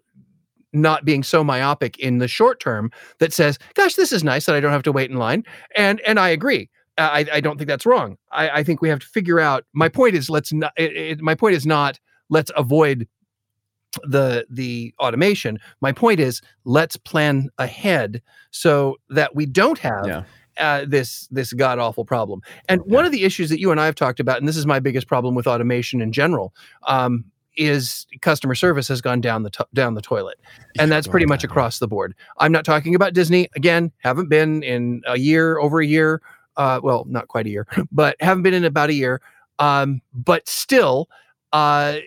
not 0.72 1.06
being 1.06 1.24
so 1.24 1.44
myopic 1.44 2.00
in 2.00 2.18
the 2.18 2.28
short 2.28 2.60
term 2.60 2.92
that 3.20 3.34
says, 3.34 3.60
"Gosh, 3.76 3.96
this 3.96 4.12
is 4.12 4.24
nice 4.24 4.46
that 4.46 4.56
I 4.56 4.60
don't 4.60 4.72
have 4.72 4.84
to 4.84 4.92
wait 4.92 5.12
in 5.12 5.18
line," 5.18 5.44
and 5.76 6.02
and 6.02 6.20
I 6.20 6.30
agree. 6.30 6.70
I, 6.98 7.26
I 7.34 7.42
don't 7.42 7.58
think 7.58 7.68
that's 7.68 7.86
wrong. 7.86 8.18
I, 8.32 8.50
I 8.50 8.64
think 8.64 8.82
we 8.82 8.90
have 8.90 9.00
to 9.00 9.08
figure 9.08 9.40
out. 9.40 9.66
My 9.74 9.90
point 9.90 10.16
is, 10.16 10.30
let's 10.30 10.54
not. 10.54 10.74
It, 10.78 10.96
it, 10.96 11.22
my 11.22 11.36
point 11.36 11.56
is 11.56 11.66
not 11.66 12.00
let's 12.30 12.52
avoid 12.56 13.08
the 14.04 14.46
the 14.50 14.94
automation. 15.00 15.60
My 15.82 15.92
point 15.92 16.20
is 16.20 16.42
let's 16.66 16.98
plan 16.98 17.50
ahead 17.58 18.22
so 18.52 18.98
that 19.10 19.36
we 19.36 19.46
don't 19.46 19.80
have 19.80 20.06
yeah. 20.06 20.24
uh, 20.58 20.86
this 20.88 21.28
this 21.32 21.54
god 21.54 21.80
awful 21.80 22.06
problem. 22.06 22.42
And 22.68 22.82
yeah. 22.86 22.96
one 22.96 23.06
of 23.06 23.12
the 23.12 23.24
issues 23.24 23.50
that 23.50 23.60
you 23.60 23.72
and 23.72 23.80
I 23.80 23.86
have 23.86 23.96
talked 23.96 24.20
about, 24.20 24.38
and 24.40 24.48
this 24.48 24.58
is 24.58 24.66
my 24.66 24.80
biggest 24.80 25.08
problem 25.08 25.36
with 25.36 25.48
automation 25.48 26.02
in 26.02 26.12
general. 26.12 26.54
Um, 26.88 27.26
is 27.56 28.08
customer 28.22 28.56
service 28.56 28.88
has 28.88 29.00
gone 29.00 29.22
down 29.22 29.44
the 29.44 29.52
to- 29.52 29.68
down 29.76 29.94
the 29.94 30.02
toilet, 30.02 30.40
and 30.80 30.92
that's 30.92 31.08
pretty 31.08 31.28
much 31.28 31.44
across 31.44 31.78
the 31.78 31.88
board. 31.88 32.16
I'm 32.40 32.52
not 32.52 32.66
talking 32.66 32.96
about 32.96 33.14
Disney 33.14 33.48
again. 33.56 33.92
Haven't 34.00 34.28
been 34.28 34.64
in 34.64 35.04
a 35.06 35.20
year, 35.20 35.60
over 35.60 35.80
a 35.80 35.86
year. 35.86 36.20
Uh, 36.58 36.80
well, 36.84 37.06
not 37.08 37.28
quite 37.28 37.46
a 37.46 37.50
year, 37.50 37.68
but 37.92 38.16
haven't 38.20 38.44
been 38.44 38.54
in 38.54 38.66
about 38.66 38.90
a 38.90 38.94
year. 38.94 39.22
Um, 39.60 40.02
but 40.14 40.48
still, 40.48 41.08
uh, 41.52 41.98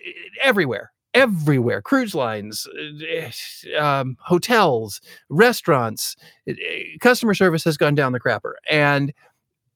everywhere, 0.41 0.91
everywhere, 1.13 1.81
cruise 1.81 2.13
lines, 2.13 2.67
uh, 2.67 3.81
um, 3.81 4.17
hotels, 4.21 5.01
restaurants, 5.29 6.15
uh, 6.49 6.53
customer 6.99 7.33
service 7.33 7.63
has 7.63 7.77
gone 7.77 7.95
down 7.95 8.11
the 8.11 8.19
crapper, 8.19 8.53
and 8.69 9.13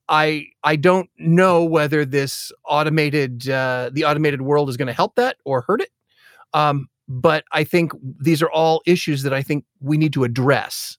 I 0.09 0.47
I 0.63 0.75
don't 0.75 1.09
know 1.17 1.63
whether 1.63 2.05
this 2.05 2.51
automated 2.65 3.49
uh, 3.49 3.89
the 3.93 4.03
automated 4.03 4.41
world 4.41 4.69
is 4.69 4.77
going 4.77 4.87
to 4.87 4.93
help 4.93 5.15
that 5.15 5.37
or 5.45 5.61
hurt 5.61 5.81
it. 5.81 5.89
Um, 6.53 6.87
but 7.07 7.43
I 7.51 7.63
think 7.63 7.93
these 8.19 8.41
are 8.41 8.51
all 8.51 8.81
issues 8.85 9.23
that 9.23 9.33
I 9.33 9.41
think 9.41 9.65
we 9.79 9.97
need 9.97 10.13
to 10.13 10.23
address. 10.23 10.97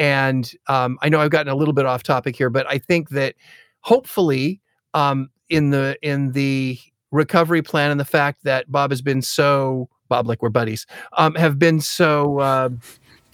And 0.00 0.50
um, 0.66 0.98
I 1.02 1.10
know 1.10 1.20
I've 1.20 1.30
gotten 1.30 1.52
a 1.52 1.54
little 1.54 1.74
bit 1.74 1.84
off 1.84 2.02
topic 2.02 2.34
here, 2.34 2.48
but 2.48 2.66
I 2.68 2.78
think 2.78 3.10
that 3.10 3.34
hopefully 3.80 4.60
um, 4.94 5.30
in 5.50 5.70
the 5.70 5.96
in 6.02 6.32
the 6.32 6.78
recovery 7.12 7.60
plan 7.60 7.90
and 7.90 8.00
the 8.00 8.04
fact 8.04 8.42
that 8.44 8.72
Bob 8.72 8.90
has 8.90 9.02
been 9.02 9.20
so 9.20 9.88
Bob 10.08 10.26
like 10.26 10.42
we're 10.42 10.48
buddies 10.48 10.86
um, 11.18 11.34
have 11.34 11.58
been 11.58 11.80
so 11.80 12.38
uh, 12.38 12.70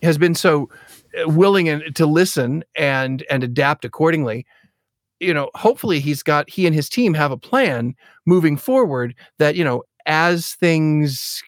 has 0.03 0.19
been 0.19 0.35
so 0.35 0.69
uh, 1.19 1.29
willing 1.29 1.69
and 1.69 1.95
to 1.95 2.05
listen 2.05 2.65
and 2.77 3.25
and 3.31 3.45
adapt 3.45 3.85
accordingly 3.85 4.45
you 5.21 5.33
know, 5.33 5.51
hopefully 5.55 6.01
he's 6.01 6.23
got 6.23 6.49
he 6.51 6.67
and 6.67 6.75
his 6.75 6.89
team 6.89 7.15
have 7.15 7.31
a 7.31 7.37
plan 7.37 7.95
moving 8.27 8.57
forward 8.57 9.15
that, 9.39 9.57
you 9.57 9.65
know, 9.65 9.83
as 10.07 10.55
things 10.55 11.43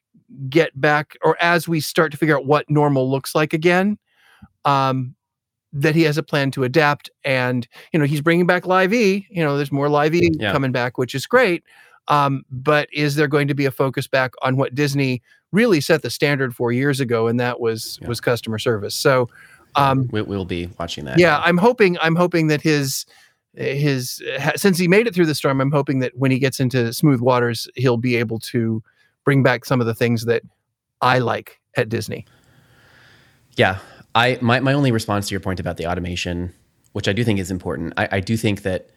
get 0.49 0.79
back 0.81 1.17
or 1.23 1.37
as 1.41 1.69
we 1.69 1.81
start 1.81 2.11
to 2.13 2.19
figure 2.19 2.37
out 2.37 2.47
what 2.47 2.69
normal 2.71 3.11
looks 3.11 3.35
like 3.35 3.53
again, 3.53 3.99
um, 4.65 5.15
that 5.73 5.95
he 5.95 6.03
has 6.03 6.17
a 6.17 6.23
plan 6.23 6.51
to 6.53 6.65
adapt. 6.65 7.11
And, 7.25 7.67
you 7.93 7.99
know, 7.99 8.07
he's 8.07 8.21
bringing 8.21 8.47
back 8.47 8.67
Live 8.67 8.93
E, 8.93 9.27
you 9.31 9.45
know, 9.45 9.57
there's 9.57 9.73
more 9.73 9.89
Live 9.89 10.15
E 10.15 10.31
yeah. 10.39 10.53
coming 10.53 10.73
back, 10.73 10.99
which 10.99 11.15
is 11.15 11.27
great. 11.27 11.63
Um, 12.09 12.45
but 12.51 12.89
is 12.93 13.17
there 13.17 13.29
going 13.29 13.49
to 13.49 13.55
be 13.55 13.67
a 13.67 13.71
focus 13.71 14.07
back 14.07 14.33
on 14.43 14.57
what 14.57 14.75
Disney 14.75 15.23
really 15.53 15.81
set 15.81 16.03
the 16.03 16.11
standard 16.11 16.55
for 16.55 16.73
years 16.73 17.01
ago? 17.01 17.27
And 17.27 17.39
that 17.39 17.61
was, 17.61 17.99
yeah. 18.01 18.09
was 18.09 18.21
customer 18.21 18.59
service. 18.59 18.95
So, 18.95 19.29
um, 19.77 20.09
we, 20.11 20.23
will 20.23 20.47
be 20.47 20.71
watching 20.79 21.05
that. 21.05 21.19
Yeah. 21.19 21.39
I'm 21.41 21.59
hoping, 21.59 21.99
I'm 22.01 22.17
hoping 22.17 22.47
that 22.47 22.63
his, 22.63 23.05
his 23.55 24.23
since 24.57 24.79
he 24.79 24.87
made 24.89 25.07
it 25.07 25.15
through 25.15 25.27
the 25.27 25.35
storm 25.35 25.61
i'm 25.61 25.73
hoping 25.73 25.99
that 25.99 26.13
when 26.17 26.31
he 26.31 26.39
gets 26.39 26.61
into 26.61 26.93
smooth 26.93 27.21
waters 27.21 27.67
he'll 27.75 27.97
be 27.97 28.15
able 28.15 28.39
to 28.39 28.83
bring 29.25 29.43
back 29.43 29.65
some 29.65 29.81
of 29.81 29.87
the 29.87 29.95
things 29.95 30.27
that 30.27 30.43
i 31.01 31.19
like 31.19 31.59
at 31.77 31.89
disney 31.89 32.25
yeah 33.57 33.79
i 34.15 34.39
my, 34.41 34.61
my 34.61 34.73
only 34.73 34.93
response 34.93 35.29
to 35.29 35.33
your 35.33 35.41
point 35.41 35.61
about 35.61 35.77
the 35.77 35.87
automation 35.87 36.53
which 36.93 37.09
i 37.09 37.13
do 37.13 37.25
think 37.25 37.39
is 37.39 37.51
important 37.51 37.93
i, 37.97 38.09
I 38.13 38.21
do 38.21 38.37
think 38.37 38.63
that 38.63 38.91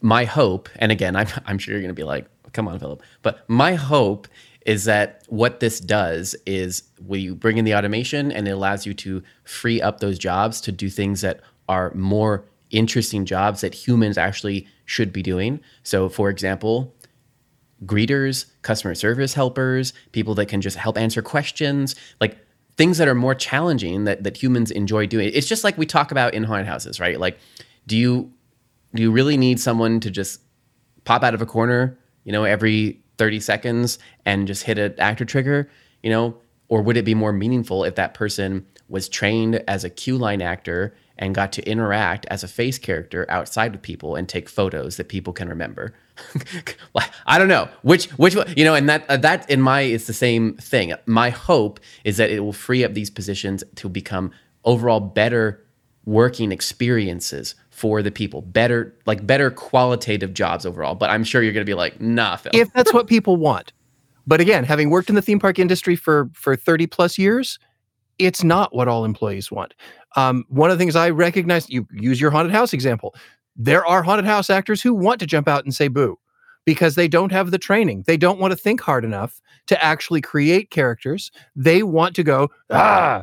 my 0.00 0.24
hope 0.24 0.68
and 0.76 0.92
again 0.92 1.16
i'm, 1.20 1.28
I'm 1.46 1.58
sure 1.58 1.78
you're 1.78 1.88
to 1.88 1.94
be 1.94 2.04
like 2.04 2.26
come 2.52 2.68
on 2.68 2.78
philip 2.78 3.02
but 3.22 3.48
my 3.48 3.74
hope 3.74 4.28
is 4.64 4.84
that 4.84 5.22
what 5.28 5.60
this 5.60 5.78
does 5.78 6.34
is 6.46 6.82
we 7.06 7.30
bring 7.30 7.58
in 7.58 7.64
the 7.64 7.74
automation 7.74 8.32
and 8.32 8.48
it 8.48 8.52
allows 8.52 8.86
you 8.86 8.94
to 8.94 9.22
free 9.44 9.80
up 9.80 10.00
those 10.00 10.18
jobs 10.18 10.60
to 10.62 10.72
do 10.72 10.88
things 10.88 11.20
that 11.20 11.40
are 11.68 11.92
more 11.94 12.44
interesting 12.70 13.24
jobs 13.24 13.60
that 13.60 13.74
humans 13.74 14.18
actually 14.18 14.66
should 14.84 15.12
be 15.12 15.22
doing. 15.22 15.60
So, 15.82 16.08
for 16.08 16.30
example, 16.30 16.94
greeters, 17.84 18.46
customer 18.62 18.94
service 18.94 19.34
helpers, 19.34 19.92
people 20.12 20.34
that 20.36 20.46
can 20.46 20.60
just 20.60 20.76
help 20.76 20.96
answer 20.96 21.22
questions, 21.22 21.94
like 22.20 22.38
things 22.76 22.98
that 22.98 23.08
are 23.08 23.14
more 23.14 23.34
challenging 23.34 24.04
that, 24.04 24.24
that 24.24 24.42
humans 24.42 24.70
enjoy 24.70 25.06
doing. 25.06 25.30
It's 25.32 25.46
just 25.46 25.64
like 25.64 25.78
we 25.78 25.86
talk 25.86 26.10
about 26.10 26.34
in 26.34 26.44
haunted 26.44 26.66
houses, 26.66 27.00
right? 27.00 27.18
Like, 27.18 27.38
do 27.86 27.96
you 27.96 28.32
do 28.94 29.02
you 29.02 29.10
really 29.10 29.36
need 29.36 29.58
someone 29.58 29.98
to 30.00 30.10
just 30.10 30.40
pop 31.04 31.24
out 31.24 31.34
of 31.34 31.42
a 31.42 31.46
corner, 31.46 31.98
you 32.22 32.32
know, 32.32 32.44
every 32.44 33.00
30 33.18 33.40
seconds 33.40 33.98
and 34.24 34.46
just 34.46 34.62
hit 34.62 34.78
an 34.78 34.94
actor 34.98 35.24
trigger, 35.24 35.68
you 36.02 36.10
know? 36.10 36.36
Or 36.68 36.80
would 36.80 36.96
it 36.96 37.04
be 37.04 37.14
more 37.14 37.32
meaningful 37.32 37.84
if 37.84 37.96
that 37.96 38.14
person 38.14 38.64
was 38.88 39.08
trained 39.08 39.62
as 39.66 39.84
a 39.84 39.90
cue 39.90 40.16
line 40.16 40.40
actor 40.40 40.94
and 41.18 41.34
got 41.34 41.52
to 41.52 41.68
interact 41.68 42.26
as 42.26 42.42
a 42.42 42.48
face 42.48 42.78
character 42.78 43.26
outside 43.28 43.72
with 43.72 43.82
people 43.82 44.16
and 44.16 44.28
take 44.28 44.48
photos 44.48 44.96
that 44.96 45.08
people 45.08 45.32
can 45.32 45.48
remember. 45.48 45.94
I 47.26 47.38
don't 47.38 47.48
know 47.48 47.68
which 47.82 48.06
which 48.12 48.36
you 48.56 48.64
know, 48.64 48.74
and 48.74 48.88
that 48.88 49.08
uh, 49.08 49.16
that 49.18 49.48
in 49.50 49.60
my 49.60 49.82
it's 49.82 50.06
the 50.06 50.12
same 50.12 50.54
thing. 50.56 50.92
My 51.06 51.30
hope 51.30 51.80
is 52.04 52.16
that 52.18 52.30
it 52.30 52.40
will 52.40 52.52
free 52.52 52.84
up 52.84 52.94
these 52.94 53.10
positions 53.10 53.64
to 53.76 53.88
become 53.88 54.30
overall 54.64 55.00
better 55.00 55.64
working 56.04 56.52
experiences 56.52 57.54
for 57.70 58.02
the 58.02 58.10
people, 58.10 58.42
better 58.42 58.94
like 59.06 59.26
better 59.26 59.50
qualitative 59.50 60.34
jobs 60.34 60.64
overall. 60.64 60.94
But 60.94 61.10
I'm 61.10 61.24
sure 61.24 61.42
you're 61.42 61.52
going 61.52 61.66
to 61.66 61.70
be 61.70 61.74
like, 61.74 62.00
nah. 62.00 62.36
Phil. 62.36 62.52
If 62.54 62.72
that's 62.72 62.92
what 62.92 63.06
people 63.06 63.36
want, 63.36 63.72
but 64.26 64.40
again, 64.40 64.64
having 64.64 64.90
worked 64.90 65.08
in 65.08 65.14
the 65.14 65.22
theme 65.22 65.38
park 65.38 65.58
industry 65.58 65.96
for 65.96 66.30
for 66.32 66.56
30 66.56 66.86
plus 66.86 67.18
years, 67.18 67.58
it's 68.18 68.44
not 68.44 68.74
what 68.74 68.88
all 68.88 69.04
employees 69.04 69.50
want. 69.50 69.74
Um, 70.16 70.44
one 70.48 70.70
of 70.70 70.78
the 70.78 70.82
things 70.82 70.94
I 70.94 71.10
recognize, 71.10 71.68
you 71.68 71.86
use 71.92 72.20
your 72.20 72.30
haunted 72.30 72.52
house 72.52 72.72
example. 72.72 73.14
There 73.56 73.86
are 73.86 74.02
haunted 74.02 74.26
house 74.26 74.50
actors 74.50 74.82
who 74.82 74.94
want 74.94 75.20
to 75.20 75.26
jump 75.26 75.48
out 75.48 75.64
and 75.64 75.74
say 75.74 75.88
boo 75.88 76.18
because 76.64 76.94
they 76.94 77.08
don't 77.08 77.32
have 77.32 77.50
the 77.50 77.58
training. 77.58 78.04
They 78.06 78.16
don't 78.16 78.38
want 78.38 78.52
to 78.52 78.56
think 78.56 78.80
hard 78.80 79.04
enough 79.04 79.40
to 79.66 79.82
actually 79.82 80.20
create 80.20 80.70
characters. 80.70 81.30
They 81.54 81.82
want 81.82 82.16
to 82.16 82.22
go, 82.22 82.50
ah, 82.70 83.22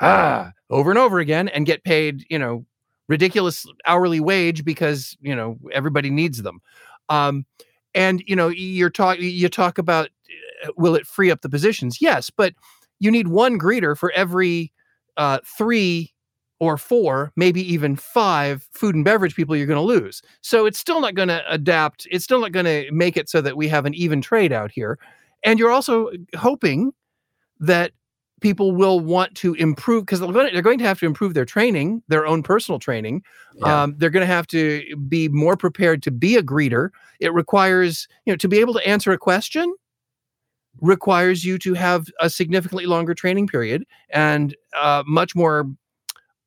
ah, 0.00 0.52
over 0.70 0.90
and 0.90 0.98
over 0.98 1.18
again 1.18 1.48
and 1.48 1.66
get 1.66 1.84
paid, 1.84 2.24
you 2.28 2.38
know, 2.38 2.66
ridiculous 3.08 3.66
hourly 3.86 4.20
wage 4.20 4.64
because, 4.64 5.16
you 5.20 5.34
know, 5.34 5.58
everybody 5.72 6.10
needs 6.10 6.42
them. 6.42 6.60
Um, 7.08 7.46
and, 7.94 8.22
you 8.26 8.36
know, 8.36 8.48
you're 8.48 8.90
talking, 8.90 9.24
you 9.24 9.48
talk 9.48 9.78
about, 9.78 10.10
uh, 10.64 10.72
will 10.76 10.94
it 10.94 11.06
free 11.06 11.30
up 11.30 11.40
the 11.40 11.48
positions? 11.48 12.00
Yes, 12.00 12.30
but 12.30 12.52
you 12.98 13.10
need 13.10 13.28
one 13.28 13.58
greeter 13.58 13.96
for 13.96 14.10
every 14.12 14.72
uh, 15.16 15.38
three 15.56 16.12
or 16.58 16.76
four, 16.76 17.32
maybe 17.36 17.60
even 17.72 17.96
five 17.96 18.68
food 18.72 18.94
and 18.94 19.04
beverage 19.04 19.34
people 19.34 19.56
you're 19.56 19.66
going 19.66 19.76
to 19.76 19.82
lose. 19.82 20.22
So 20.40 20.66
it's 20.66 20.78
still 20.78 21.00
not 21.00 21.14
going 21.14 21.28
to 21.28 21.42
adapt. 21.52 22.06
It's 22.10 22.24
still 22.24 22.40
not 22.40 22.52
going 22.52 22.66
to 22.66 22.90
make 22.92 23.16
it 23.16 23.28
so 23.28 23.40
that 23.42 23.56
we 23.56 23.68
have 23.68 23.84
an 23.84 23.94
even 23.94 24.22
trade 24.22 24.52
out 24.52 24.70
here. 24.70 24.98
And 25.44 25.58
you're 25.58 25.70
also 25.70 26.10
hoping 26.34 26.92
that 27.60 27.92
people 28.40 28.72
will 28.72 29.00
want 29.00 29.34
to 29.34 29.54
improve 29.54 30.04
because 30.04 30.20
they're, 30.20 30.32
they're 30.32 30.62
going 30.62 30.78
to 30.78 30.84
have 30.84 30.98
to 31.00 31.06
improve 31.06 31.34
their 31.34 31.44
training, 31.44 32.02
their 32.08 32.26
own 32.26 32.42
personal 32.42 32.78
training. 32.78 33.22
Yeah. 33.54 33.82
Um, 33.82 33.94
they're 33.96 34.10
going 34.10 34.26
to 34.26 34.32
have 34.32 34.46
to 34.48 34.96
be 35.08 35.28
more 35.28 35.56
prepared 35.56 36.02
to 36.04 36.10
be 36.10 36.36
a 36.36 36.42
greeter. 36.42 36.90
It 37.20 37.32
requires, 37.32 38.08
you 38.24 38.32
know, 38.32 38.36
to 38.36 38.48
be 38.48 38.58
able 38.58 38.74
to 38.74 38.86
answer 38.86 39.12
a 39.12 39.18
question 39.18 39.74
requires 40.82 41.44
you 41.44 41.58
to 41.58 41.72
have 41.72 42.06
a 42.20 42.28
significantly 42.28 42.84
longer 42.84 43.14
training 43.14 43.46
period 43.46 43.84
and 44.10 44.54
uh, 44.76 45.02
much 45.06 45.34
more 45.34 45.66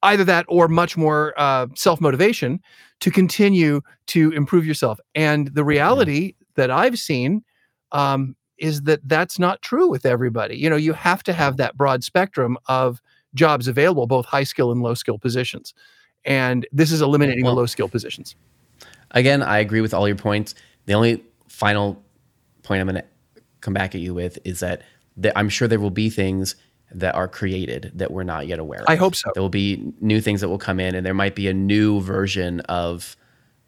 either 0.04 0.24
that 0.24 0.46
or 0.48 0.68
much 0.68 0.98
more 0.98 1.34
uh, 1.38 1.68
self 1.76 2.00
motivation 2.02 2.60
to 3.02 3.12
continue 3.12 3.82
to 4.08 4.32
improve 4.32 4.66
yourself. 4.66 5.00
And 5.16 5.48
the 5.54 5.64
reality 5.64 6.36
yeah. 6.38 6.46
that 6.56 6.72
I've 6.72 7.00
seen 7.00 7.44
um, 7.92 8.36
is 8.58 8.84
that 8.84 9.02
that's 9.08 9.40
not 9.40 9.62
true 9.62 9.90
with 9.90 10.06
everybody. 10.06 10.58
You 10.58 10.70
know, 10.70 10.76
you 10.76 10.94
have 10.94 11.24
to 11.24 11.34
have 11.34 11.58
that 11.58 11.78
broad 11.78 12.04
spectrum 12.04 12.58
of 12.68 13.02
jobs 13.34 13.68
available, 13.68 14.08
both 14.08 14.26
high 14.26 14.44
skill 14.44 14.72
and 14.72 14.82
low 14.82 14.94
skill 14.94 15.18
positions. 15.18 15.74
And 16.26 16.68
this 16.72 16.92
is 16.92 17.02
eliminating 17.02 17.46
well, 17.46 17.56
the 17.56 17.62
low 17.62 17.66
skill 17.66 17.88
positions. 17.88 18.36
Again, 19.12 19.42
I 19.42 19.60
agree 19.60 19.82
with 19.82 19.94
all 19.94 20.08
your 20.08 20.18
points. 20.18 20.56
The 20.86 20.94
only 20.94 21.24
final 21.48 22.02
point 22.64 22.82
I'm 22.82 22.88
going 22.88 23.02
to 23.02 23.42
come 23.62 23.74
back 23.74 23.96
at 23.96 24.02
you 24.02 24.14
with 24.14 24.38
is 24.44 24.60
that, 24.60 24.82
that 25.18 25.38
I'm 25.38 25.50
sure 25.50 25.68
there 25.68 25.80
will 25.80 25.90
be 25.90 26.10
things 26.10 26.56
that 26.92 27.16
are 27.16 27.28
created 27.28 27.92
that 27.96 28.12
we're 28.12 28.24
not 28.24 28.48
yet 28.48 28.60
aware 28.60 28.82
of. 28.82 28.86
I 28.88 28.96
hope 28.96 29.16
so. 29.16 29.32
There 29.34 29.44
will 29.44 29.50
be 29.50 29.94
new 30.02 30.22
things 30.22 30.42
that 30.42 30.50
will 30.50 30.58
come 30.58 30.80
in, 30.80 30.96
and 30.96 31.06
there 31.06 31.14
might 31.14 31.36
be 31.36 31.48
a 31.48 31.54
new 31.54 32.02
version 32.02 32.62
of 32.62 33.16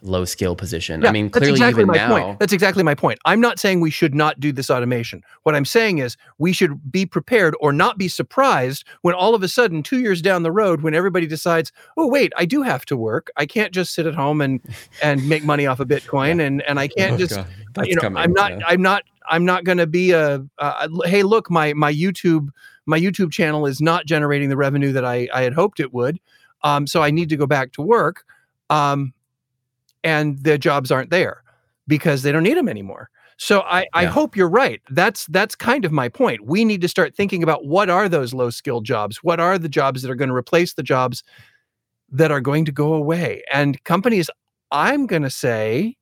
low 0.03 0.25
skill 0.25 0.55
position. 0.55 1.01
Yeah, 1.01 1.09
I 1.09 1.11
mean, 1.11 1.29
clearly 1.29 1.51
exactly 1.51 1.83
even 1.83 1.93
now, 1.93 2.09
point. 2.09 2.39
That's 2.39 2.53
exactly 2.53 2.83
my 2.83 2.95
point. 2.95 3.19
I'm 3.25 3.39
not 3.39 3.59
saying 3.59 3.81
we 3.81 3.91
should 3.91 4.15
not 4.15 4.39
do 4.39 4.51
this 4.51 4.69
automation. 4.69 5.23
What 5.43 5.55
I'm 5.55 5.65
saying 5.65 5.99
is 5.99 6.17
we 6.37 6.53
should 6.53 6.91
be 6.91 7.05
prepared 7.05 7.55
or 7.59 7.71
not 7.71 7.97
be 7.97 8.07
surprised 8.07 8.83
when 9.01 9.13
all 9.13 9.35
of 9.35 9.43
a 9.43 9.47
sudden, 9.47 9.83
two 9.83 9.99
years 9.99 10.21
down 10.21 10.43
the 10.43 10.51
road, 10.51 10.81
when 10.81 10.93
everybody 10.93 11.27
decides, 11.27 11.71
oh 11.97 12.07
wait, 12.07 12.33
I 12.37 12.45
do 12.45 12.61
have 12.61 12.85
to 12.85 12.97
work. 12.97 13.31
I 13.37 13.45
can't 13.45 13.73
just 13.73 13.93
sit 13.93 14.05
at 14.05 14.15
home 14.15 14.41
and 14.41 14.61
and 15.03 15.27
make 15.27 15.43
money 15.43 15.67
off 15.67 15.79
of 15.79 15.87
Bitcoin, 15.91 16.37
yeah. 16.37 16.45
and 16.45 16.61
and 16.63 16.79
I 16.79 16.87
can't 16.87 17.13
oh, 17.13 17.17
just, 17.17 17.39
you 17.83 17.95
know, 17.95 18.01
coming, 18.01 18.17
I'm 18.17 18.33
not, 18.33 18.51
yeah. 18.51 18.65
I'm 18.67 18.81
not, 18.81 19.03
I'm 19.31 19.45
not 19.45 19.63
going 19.63 19.79
to 19.79 19.87
be 19.87 20.11
a, 20.11 20.45
uh, 20.59 20.87
hey, 21.05 21.23
look, 21.23 21.49
my 21.49 21.73
my 21.73 21.91
YouTube 21.91 22.49
my 22.85 22.99
YouTube 22.99 23.31
channel 23.31 23.65
is 23.65 23.81
not 23.81 24.05
generating 24.05 24.49
the 24.49 24.57
revenue 24.57 24.91
that 24.91 25.05
I, 25.05 25.27
I 25.33 25.41
had 25.41 25.53
hoped 25.53 25.79
it 25.79 25.93
would. 25.93 26.19
Um, 26.63 26.85
so 26.85 27.01
I 27.01 27.09
need 27.11 27.29
to 27.29 27.37
go 27.37 27.47
back 27.47 27.71
to 27.73 27.81
work. 27.81 28.23
Um, 28.69 29.13
and 30.03 30.43
the 30.43 30.57
jobs 30.57 30.91
aren't 30.91 31.09
there 31.11 31.43
because 31.87 32.23
they 32.23 32.31
don't 32.31 32.43
need 32.43 32.57
them 32.57 32.67
anymore. 32.69 33.09
So 33.37 33.61
I, 33.61 33.87
I 33.93 34.03
Yeah. 34.03 34.09
hope 34.11 34.35
you're 34.35 34.49
right. 34.49 34.81
That's 34.89 35.25
that's 35.27 35.55
kind 35.55 35.85
of 35.85 35.91
my 35.91 36.09
point. 36.09 36.45
We 36.45 36.63
need 36.65 36.81
to 36.81 36.87
start 36.87 37.15
thinking 37.15 37.41
about 37.43 37.65
what 37.65 37.89
are 37.89 38.07
those 38.09 38.33
low 38.33 38.49
skilled 38.49 38.85
jobs? 38.85 39.23
What 39.23 39.39
are 39.39 39.57
the 39.57 39.69
jobs 39.69 40.01
that 40.01 40.11
are 40.11 40.15
going 40.15 40.29
to 40.29 40.35
replace 40.35 40.73
the 40.73 40.83
jobs 40.83 41.23
that 42.11 42.31
are 42.31 42.41
going 42.41 42.65
to 42.65 42.71
go 42.71 42.93
away? 42.93 43.43
And 43.51 43.83
companies, 43.83 44.29
I'm 44.71 45.07
going 45.07 45.23
to 45.23 45.29
say, 45.29 45.97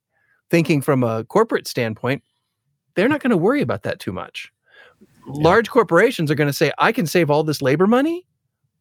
thinking 0.50 0.82
from 0.82 1.04
a 1.04 1.24
corporate 1.26 1.68
standpoint, 1.68 2.24
they're 2.95 3.10
not 3.10 3.21
going 3.21 3.32
to 3.32 3.38
worry 3.38 3.62
about 3.62 3.84
that 3.84 3.99
too 3.99 4.12
much. 4.12 4.52
Large 5.28 5.69
corporations 5.69 6.32
are 6.32 6.36
going 6.36 6.47
to 6.49 6.54
say, 6.54 6.71
I 6.78 6.91
can 6.91 7.06
save 7.06 7.30
all 7.30 7.43
this 7.43 7.62
labor 7.62 7.88
money. 7.88 8.25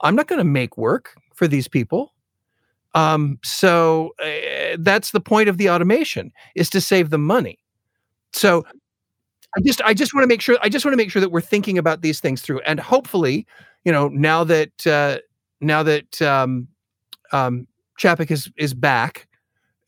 I'm 0.00 0.14
not 0.14 0.28
going 0.28 0.38
to 0.38 0.44
make 0.44 0.78
work 0.78 1.14
for 1.34 1.46
these 1.46 1.68
people. 1.68 2.14
Um, 2.94 3.38
so 3.44 4.14
uh, 4.22 4.76
that's 4.78 5.10
the 5.10 5.20
point 5.20 5.48
of 5.48 5.58
the 5.58 5.68
automation 5.70 6.32
is 6.54 6.70
to 6.70 6.80
save 6.80 7.10
them 7.10 7.24
money. 7.24 7.58
So 8.32 8.64
I 9.56 9.60
just 9.60 9.82
I 9.82 9.94
just 9.94 10.14
want 10.14 10.24
to 10.24 10.28
make 10.28 10.40
sure 10.40 10.58
I 10.62 10.68
just 10.68 10.84
want 10.84 10.92
to 10.92 10.96
make 10.96 11.10
sure 11.10 11.20
that 11.20 11.30
we're 11.30 11.40
thinking 11.40 11.78
about 11.78 12.02
these 12.02 12.20
things 12.20 12.42
through, 12.42 12.60
and 12.60 12.78
hopefully, 12.78 13.46
you 13.84 13.92
know, 13.92 14.08
now 14.08 14.44
that 14.44 14.86
uh, 14.86 15.18
now 15.60 15.82
that 15.82 16.20
um, 16.20 16.68
um, 17.32 17.66
Chapek 17.98 18.30
is 18.30 18.50
is 18.56 18.74
back 18.74 19.26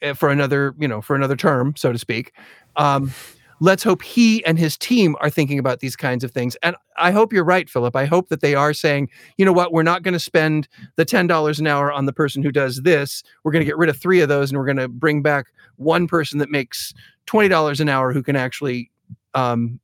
uh, 0.02 0.14
for 0.14 0.30
another 0.30 0.74
you 0.78 0.88
know 0.88 1.00
for 1.00 1.14
another 1.14 1.36
term, 1.36 1.74
so 1.76 1.92
to 1.92 1.98
speak. 1.98 2.32
Um, 2.76 3.12
let's 3.60 3.82
hope 3.82 4.02
he 4.02 4.44
and 4.46 4.58
his 4.58 4.76
team 4.76 5.14
are 5.20 5.30
thinking 5.30 5.58
about 5.58 5.80
these 5.80 5.94
kinds 5.94 6.24
of 6.24 6.30
things. 6.30 6.56
And 6.62 6.74
I 6.96 7.10
hope 7.10 7.32
you're 7.32 7.44
right, 7.44 7.68
Philip. 7.68 7.94
I 7.94 8.06
hope 8.06 8.30
that 8.30 8.40
they 8.40 8.54
are 8.54 8.72
saying, 8.72 9.10
you 9.36 9.44
know 9.44 9.52
what, 9.52 9.72
we're 9.72 9.82
not 9.82 10.02
going 10.02 10.14
to 10.14 10.18
spend 10.20 10.66
the 10.96 11.04
ten 11.04 11.26
dollars 11.26 11.60
an 11.60 11.66
hour 11.66 11.92
on 11.92 12.06
the 12.06 12.12
person 12.12 12.42
who 12.42 12.50
does 12.50 12.82
this. 12.82 13.22
We're 13.44 13.52
going 13.52 13.60
to 13.60 13.66
get 13.66 13.76
rid 13.76 13.90
of 13.90 13.96
three 13.98 14.20
of 14.20 14.28
those, 14.28 14.50
and 14.50 14.58
we're 14.58 14.64
going 14.66 14.78
to 14.78 14.88
bring 14.88 15.22
back 15.22 15.46
one 15.76 16.06
person 16.06 16.38
that 16.38 16.50
makes 16.50 16.94
twenty 17.26 17.48
dollars 17.48 17.80
an 17.80 17.88
hour 17.88 18.12
who 18.12 18.22
can 18.22 18.34
actually 18.34 18.90
um, 19.34 19.78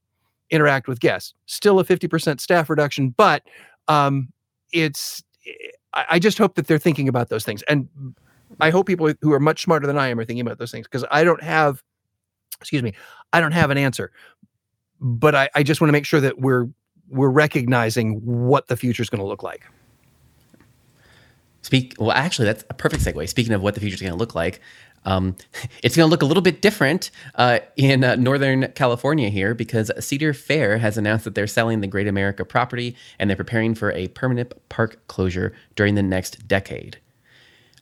interact 0.51 0.89
with 0.89 1.01
guests. 1.01 1.35
Still 1.45 1.79
a 1.79 1.85
fifty 1.85 2.09
percent 2.09 2.41
staff 2.41 2.71
reduction, 2.71 3.11
but 3.11 3.43
um, 3.89 4.33
it's. 4.73 5.23
I, 5.93 6.05
I 6.13 6.19
just 6.19 6.39
hope 6.39 6.55
that 6.57 6.67
they're 6.67 6.79
thinking 6.79 7.09
about 7.09 7.29
those 7.29 7.45
things, 7.45 7.63
and 7.65 7.89
I 8.61 8.71
hope 8.71 8.87
people 8.87 9.13
who 9.21 9.33
are 9.33 9.41
much 9.41 9.63
smarter 9.63 9.87
than 9.87 9.99
I 9.99 10.09
am 10.09 10.19
are 10.19 10.25
thinking 10.25 10.45
about 10.47 10.59
those 10.59 10.71
things 10.71 10.87
because 10.87 11.05
I 11.11 11.25
don't 11.25 11.43
have. 11.43 11.83
Excuse 12.61 12.83
me, 12.83 12.93
I 13.33 13.41
don't 13.41 13.53
have 13.53 13.71
an 13.71 13.79
answer, 13.79 14.13
but 15.01 15.35
I, 15.35 15.49
I 15.55 15.63
just 15.63 15.81
want 15.81 15.89
to 15.89 15.93
make 15.93 16.07
sure 16.07 16.21
that 16.21 16.39
we're 16.39 16.69
we're 17.09 17.31
recognizing 17.31 18.15
what 18.25 18.67
the 18.67 18.77
future 18.77 19.03
is 19.03 19.11
going 19.11 19.21
to 19.21 19.27
look 19.27 19.43
like. 19.43 19.65
Speak 21.63 21.95
well. 21.99 22.13
Actually, 22.13 22.47
that's 22.47 22.65
a 22.71 22.75
perfect 22.75 23.05
segue. 23.05 23.29
Speaking 23.29 23.53
of 23.53 23.61
what 23.61 23.75
the 23.75 23.81
future 23.81 23.95
is 23.95 24.01
going 24.01 24.13
to 24.13 24.19
look 24.19 24.35
like, 24.35 24.61
um, 25.05 25.37
it's 25.83 25.97
going 25.97 26.07
to 26.07 26.11
look 26.11 26.23
a 26.23 26.27
little 26.27 26.43
bit 26.43 26.61
different 26.63 27.11
uh, 27.37 27.61
in 27.77 28.05
uh, 28.05 28.17
Northern 28.17 28.69
California 28.73 29.31
here 29.31 29.55
because 29.55 29.91
Cedar 29.99 30.35
Fair 30.35 30.79
has 30.79 30.99
announced 30.99 31.25
that 31.25 31.35
they're 31.35 31.47
selling 31.47 31.81
the 31.81 31.87
Great 31.87 32.09
America 32.09 32.45
property 32.45 32.97
and 33.19 33.31
they're 33.31 33.37
preparing 33.37 33.75
for 33.75 33.93
a 33.93 34.09
permanent 34.09 34.53
park 34.69 35.01
closure 35.09 35.55
during 35.75 35.95
the 35.95 36.03
next 36.03 36.47
decade. 36.47 36.99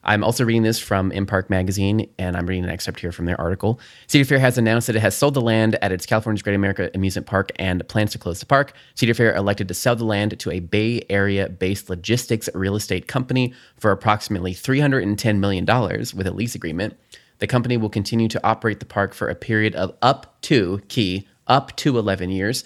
I'm 0.05 0.23
also 0.23 0.45
reading 0.45 0.61
this 0.61 0.79
from 0.79 1.11
InPark 1.11 1.49
Magazine, 1.49 2.07
and 2.19 2.37
I'm 2.37 2.45
reading 2.45 2.63
an 2.63 2.69
excerpt 2.69 2.99
here 2.99 3.11
from 3.11 3.25
their 3.25 3.39
article. 3.41 3.79
Cedar 4.05 4.23
Fair 4.23 4.39
has 4.39 4.57
announced 4.57 4.87
that 4.87 4.95
it 4.95 5.01
has 5.01 5.17
sold 5.17 5.33
the 5.33 5.41
land 5.41 5.77
at 5.81 5.91
its 5.91 6.05
California's 6.05 6.43
Great 6.43 6.55
America 6.55 6.91
Amusement 6.93 7.25
Park 7.25 7.51
and 7.57 7.87
plans 7.87 8.11
to 8.11 8.19
close 8.19 8.39
the 8.39 8.45
park. 8.45 8.73
Cedar 8.93 9.15
Fair 9.15 9.35
elected 9.35 9.67
to 9.67 9.73
sell 9.73 9.95
the 9.95 10.05
land 10.05 10.39
to 10.39 10.51
a 10.51 10.59
Bay 10.59 11.03
Area 11.09 11.49
based 11.49 11.89
logistics 11.89 12.47
real 12.53 12.75
estate 12.75 13.07
company 13.07 13.53
for 13.77 13.91
approximately 13.91 14.53
$310 14.53 15.39
million 15.39 15.65
with 15.65 16.27
a 16.27 16.31
lease 16.31 16.53
agreement. 16.53 16.95
The 17.39 17.47
company 17.47 17.75
will 17.75 17.89
continue 17.89 18.27
to 18.29 18.47
operate 18.47 18.79
the 18.79 18.85
park 18.85 19.13
for 19.13 19.27
a 19.27 19.35
period 19.35 19.75
of 19.75 19.95
up 20.01 20.39
to, 20.43 20.81
key, 20.87 21.27
up 21.47 21.75
to 21.77 21.97
11 21.97 22.29
years, 22.29 22.63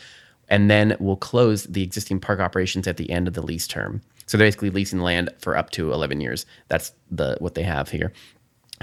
and 0.50 0.70
then 0.70 0.98
will 1.00 1.16
close 1.16 1.64
the 1.64 1.84
existing 1.84 2.20
park 2.20 2.40
operations 2.40 2.88
at 2.88 2.98
the 2.98 3.10
end 3.10 3.28
of 3.28 3.34
the 3.34 3.42
lease 3.42 3.68
term. 3.68 4.02
So 4.30 4.38
they're 4.38 4.46
basically 4.46 4.70
leasing 4.70 5.00
land 5.00 5.32
for 5.40 5.58
up 5.58 5.72
to 5.72 5.92
11 5.92 6.22
years. 6.22 6.46
That's 6.68 6.94
the 7.10 7.36
what 7.40 7.56
they 7.56 7.64
have 7.64 7.90
here. 7.90 8.14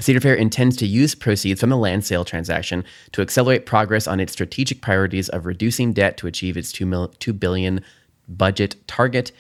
Cedar 0.00 0.18
Fair 0.18 0.35
intends 0.35 0.76
to 0.78 0.88
use 0.88 1.14
proceeds 1.14 1.61
from 1.61 1.70
the 1.70 1.76
land 1.76 2.04
sale 2.04 2.24
transaction 2.24 2.85
to 3.12 3.22
accelerate 3.22 3.64
progress 3.64 4.09
on 4.09 4.18
its 4.18 4.32
strategic 4.32 4.80
priorities 4.80 5.28
of 5.28 5.46
reducing 5.46 5.92
debt 5.92 6.16
to 6.16 6.26
achieve 6.26 6.56
its 6.56 6.72
2, 6.72 6.85
mil, 6.85 7.09
2 7.20 7.32
billion 7.32 7.80
budget 8.26 8.74
target. 8.88 9.30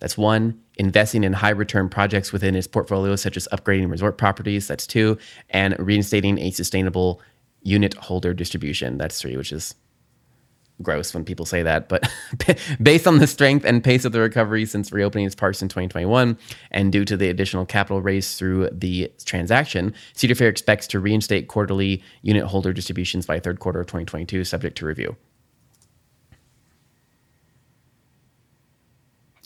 That's 0.00 0.18
one. 0.18 0.60
Investing 0.76 1.22
in 1.22 1.34
high 1.34 1.50
return 1.50 1.88
projects 1.88 2.32
within 2.32 2.56
its 2.56 2.66
portfolio, 2.66 3.14
such 3.14 3.36
as 3.36 3.46
upgrading 3.52 3.92
resort 3.92 4.18
properties. 4.18 4.66
That's 4.66 4.88
two. 4.88 5.18
And 5.50 5.78
reinstating 5.78 6.40
a 6.40 6.50
sustainable 6.50 7.22
unit 7.62 7.94
holder 7.94 8.34
distribution. 8.34 8.98
That's 8.98 9.20
three, 9.20 9.36
which 9.36 9.52
is 9.52 9.76
gross 10.82 11.14
when 11.14 11.24
people 11.24 11.46
say 11.46 11.62
that, 11.62 11.88
but 11.88 12.10
based 12.82 13.06
on 13.06 13.18
the 13.18 13.26
strength 13.26 13.64
and 13.64 13.82
pace 13.82 14.04
of 14.04 14.12
the 14.12 14.20
recovery 14.20 14.64
since 14.64 14.92
reopening 14.92 15.26
its 15.26 15.34
parks 15.34 15.62
in 15.62 15.68
2021 15.68 16.38
and 16.70 16.92
due 16.92 17.04
to 17.04 17.16
the 17.16 17.28
additional 17.28 17.66
capital 17.66 18.00
raised 18.00 18.38
through 18.38 18.68
the 18.70 19.12
transaction, 19.24 19.94
Cedar 20.14 20.34
Fair 20.34 20.48
expects 20.48 20.86
to 20.88 21.00
reinstate 21.00 21.48
quarterly 21.48 22.02
unit 22.22 22.44
holder 22.44 22.72
distributions 22.72 23.26
by 23.26 23.40
third 23.40 23.60
quarter 23.60 23.80
of 23.80 23.86
2022, 23.86 24.44
subject 24.44 24.78
to 24.78 24.86
review. 24.86 25.16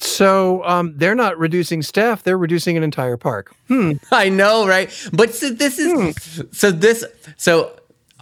So 0.03 0.65
um, 0.65 0.95
they're 0.97 1.15
not 1.15 1.39
reducing 1.39 1.81
staff; 1.81 2.25
they're 2.25 2.37
reducing 2.37 2.77
an 2.77 2.83
entire 2.83 3.17
park. 3.17 3.55
Hmm. 3.69 3.93
I 4.13 4.29
know, 4.29 4.67
right? 4.67 4.91
But 5.13 5.33
so 5.33 5.51
this 5.51 5.79
is 5.79 6.49
so 6.51 6.73
this 6.73 7.05
so 7.37 7.73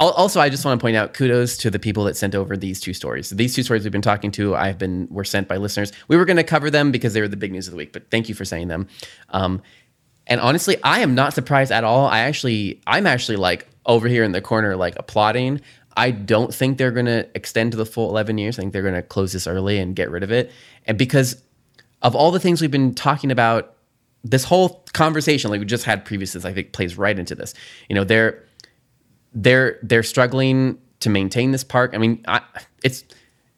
also 0.08 0.40
I 0.40 0.48
just 0.48 0.64
want 0.64 0.80
to 0.80 0.82
point 0.82 0.96
out 0.96 1.14
kudos 1.14 1.56
to 1.58 1.70
the 1.70 1.78
people 1.78 2.04
that 2.04 2.16
sent 2.16 2.34
over 2.34 2.56
these 2.56 2.80
two 2.80 2.94
stories. 2.94 3.30
These 3.30 3.54
two 3.54 3.62
stories 3.62 3.84
we've 3.84 3.92
been 3.92 4.00
talking 4.02 4.30
to, 4.32 4.54
I've 4.54 4.78
been 4.78 5.06
were 5.10 5.24
sent 5.24 5.46
by 5.46 5.58
listeners. 5.58 5.92
We 6.08 6.16
were 6.16 6.24
going 6.24 6.38
to 6.38 6.44
cover 6.44 6.70
them 6.70 6.90
because 6.90 7.12
they 7.12 7.20
were 7.20 7.28
the 7.28 7.36
big 7.36 7.52
news 7.52 7.66
of 7.66 7.72
the 7.72 7.76
week, 7.76 7.92
but 7.92 8.10
thank 8.10 8.28
you 8.28 8.34
for 8.34 8.44
saying 8.44 8.68
them. 8.68 8.88
Um, 9.28 9.62
and 10.26 10.40
honestly, 10.40 10.76
I 10.82 11.00
am 11.00 11.14
not 11.14 11.34
surprised 11.34 11.72
at 11.72 11.84
all. 11.84 12.06
I 12.06 12.20
actually, 12.20 12.80
I'm 12.86 13.06
actually 13.06 13.36
like 13.36 13.68
over 13.84 14.08
here 14.08 14.24
in 14.24 14.32
the 14.32 14.40
corner, 14.40 14.76
like 14.76 14.94
applauding. 14.96 15.60
I 15.96 16.12
don't 16.12 16.54
think 16.54 16.78
they're 16.78 16.92
going 16.92 17.06
to 17.06 17.28
extend 17.34 17.72
to 17.72 17.76
the 17.76 17.84
full 17.84 18.08
11 18.10 18.38
years. 18.38 18.58
I 18.58 18.62
think 18.62 18.72
they're 18.72 18.82
going 18.82 18.94
to 18.94 19.02
close 19.02 19.32
this 19.32 19.46
early 19.46 19.78
and 19.78 19.96
get 19.96 20.10
rid 20.10 20.22
of 20.22 20.30
it. 20.30 20.52
And 20.86 20.96
because 20.96 21.42
of 22.00 22.14
all 22.14 22.30
the 22.30 22.40
things 22.40 22.60
we've 22.60 22.70
been 22.70 22.94
talking 22.94 23.30
about, 23.30 23.74
this 24.22 24.44
whole 24.44 24.84
conversation, 24.92 25.50
like 25.50 25.60
we 25.60 25.66
just 25.66 25.84
had 25.84 26.04
previously, 26.04 26.48
I 26.48 26.54
think 26.54 26.72
plays 26.72 26.96
right 26.96 27.18
into 27.18 27.34
this. 27.34 27.54
You 27.88 27.96
know, 27.96 28.04
they're 28.04 28.44
they're 29.32 29.78
they're 29.82 30.02
struggling 30.02 30.78
to 31.00 31.10
maintain 31.10 31.52
this 31.52 31.64
park. 31.64 31.92
I 31.94 31.98
mean, 31.98 32.22
I, 32.26 32.40
it's 32.82 33.04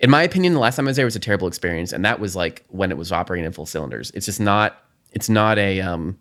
in 0.03 0.11
my 0.11 0.23
opinion, 0.25 0.53
the 0.53 0.59
last 0.59 0.77
time 0.77 0.87
I 0.87 0.91
was 0.91 0.97
there 0.97 1.05
was 1.05 1.17
a 1.17 1.21
terrible 1.21 1.47
experience, 1.47 1.93
and 1.93 2.05
that 2.05 2.19
was 2.19 2.35
like 2.35 2.65
when 2.69 2.91
it 2.91 2.99
was 2.99 3.13
operating 3.13 3.47
in 3.47 3.53
full 3.53 3.67
cylinders. 3.67 4.11
It's 4.15 4.27
just 4.27 4.41
not. 4.41 4.77
It's 5.13 5.29
not 5.29 5.59
a. 5.59 5.81
Um, 5.81 6.19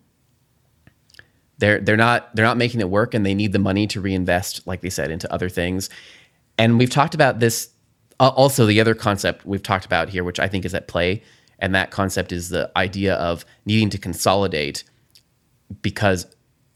they're 1.58 1.80
they're 1.80 1.96
not 1.96 2.34
they're 2.34 2.44
not 2.46 2.56
making 2.56 2.80
it 2.80 2.88
work, 2.88 3.12
and 3.12 3.26
they 3.26 3.34
need 3.34 3.52
the 3.52 3.58
money 3.58 3.88
to 3.88 4.00
reinvest, 4.00 4.66
like 4.66 4.82
they 4.82 4.90
said, 4.90 5.10
into 5.10 5.32
other 5.32 5.48
things. 5.48 5.90
And 6.58 6.78
we've 6.78 6.90
talked 6.90 7.14
about 7.14 7.40
this. 7.40 7.70
Uh, 8.20 8.28
also, 8.28 8.66
the 8.66 8.80
other 8.80 8.94
concept 8.94 9.44
we've 9.44 9.62
talked 9.62 9.84
about 9.84 10.08
here, 10.08 10.22
which 10.22 10.38
I 10.38 10.46
think 10.46 10.64
is 10.64 10.74
at 10.74 10.86
play, 10.86 11.22
and 11.58 11.74
that 11.74 11.90
concept 11.90 12.30
is 12.30 12.50
the 12.50 12.70
idea 12.76 13.14
of 13.14 13.44
needing 13.66 13.90
to 13.90 13.98
consolidate 13.98 14.84
because 15.80 16.26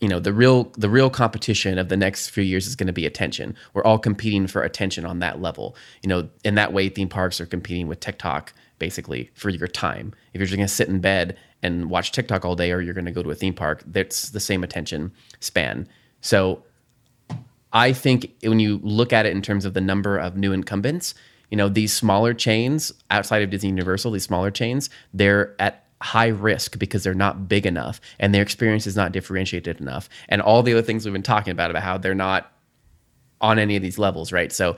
you 0.01 0.09
know 0.09 0.21
the 0.21 0.33
real 0.33 0.65
the 0.77 0.91
real 0.91 1.09
competition 1.09 1.79
of 1.79 1.89
the 1.89 1.97
next 1.97 2.29
few 2.29 2.43
years 2.43 2.67
is 2.67 2.77
going 2.77 2.87
to 2.87 2.93
be 2.93 3.07
attention. 3.07 3.57
We're 3.73 3.85
all 3.85 3.99
competing 3.99 4.47
for 4.47 4.63
attention 4.63 5.07
on 5.07 5.21
that 5.21 5.41
level. 5.41 5.77
You 6.03 6.09
know, 6.09 6.29
in 6.45 6.55
that 6.57 6.73
way, 6.73 6.89
theme 6.89 7.09
parks 7.09 7.41
are 7.41 7.47
competing 7.47 7.89
with 7.89 8.01
TikTok 8.01 8.53
basically 8.79 9.31
for 9.35 9.49
your 9.49 9.69
time. 9.69 10.13
If 10.35 10.39
you're 10.39 10.47
just 10.47 10.57
going 10.57 10.67
to 10.67 10.73
sit 10.73 10.89
in 10.89 11.01
bed 11.01 11.39
and 11.63 11.89
watch 11.89 12.13
TikTok 12.13 12.45
all 12.45 12.55
day, 12.55 12.73
or 12.73 12.83
you're 12.83 12.95
going 12.95 13.07
to 13.07 13.11
go 13.11 13.23
to 13.23 13.31
a 13.31 13.35
theme 13.35 13.55
park, 13.55 13.83
that's 13.87 14.31
the 14.31 14.41
same 14.41 14.63
attention 14.63 15.13
span. 15.41 15.89
So, 16.21 16.63
I 17.73 17.93
think 17.93 18.35
when 18.43 18.61
you 18.61 18.81
look 18.83 19.13
at 19.13 19.27
it 19.27 19.33
in 19.33 19.43
terms 19.43 19.65
of 19.65 19.75
the 19.75 19.81
number 19.81 20.17
of 20.17 20.37
new 20.37 20.53
incumbents, 20.53 21.15
you 21.51 21.57
know, 21.57 21.69
these 21.69 21.93
smaller 21.93 22.33
chains 22.33 22.93
outside 23.11 23.43
of 23.43 23.51
Disney 23.51 23.71
Universal, 23.71 24.13
these 24.13 24.25
smaller 24.25 24.51
chains, 24.51 24.89
they're 25.13 25.55
at 25.61 25.86
high 26.03 26.29
risk 26.29 26.79
because 26.79 27.03
they're 27.03 27.15
not 27.15 27.49
big 27.49 27.67
enough 27.67 28.01
and 28.19 28.35
their 28.35 28.43
experience 28.43 28.87
is 28.87 28.97
not 28.97 29.13
differentiated 29.13 29.81
enough. 29.81 30.09
And 30.29 30.43
all 30.43 30.63
the 30.63 30.73
other 30.73 30.83
things 30.83 31.05
we've 31.05 31.13
been 31.13 31.23
talking 31.23 31.53
about 31.53 31.71
about 31.71 31.83
how 31.83 31.99
they're 31.99 32.15
not 32.15 32.53
on 33.41 33.59
any 33.59 33.77
of 33.77 33.83
these 33.83 33.99
levels, 33.99 34.33
right? 34.33 34.53
So 34.53 34.77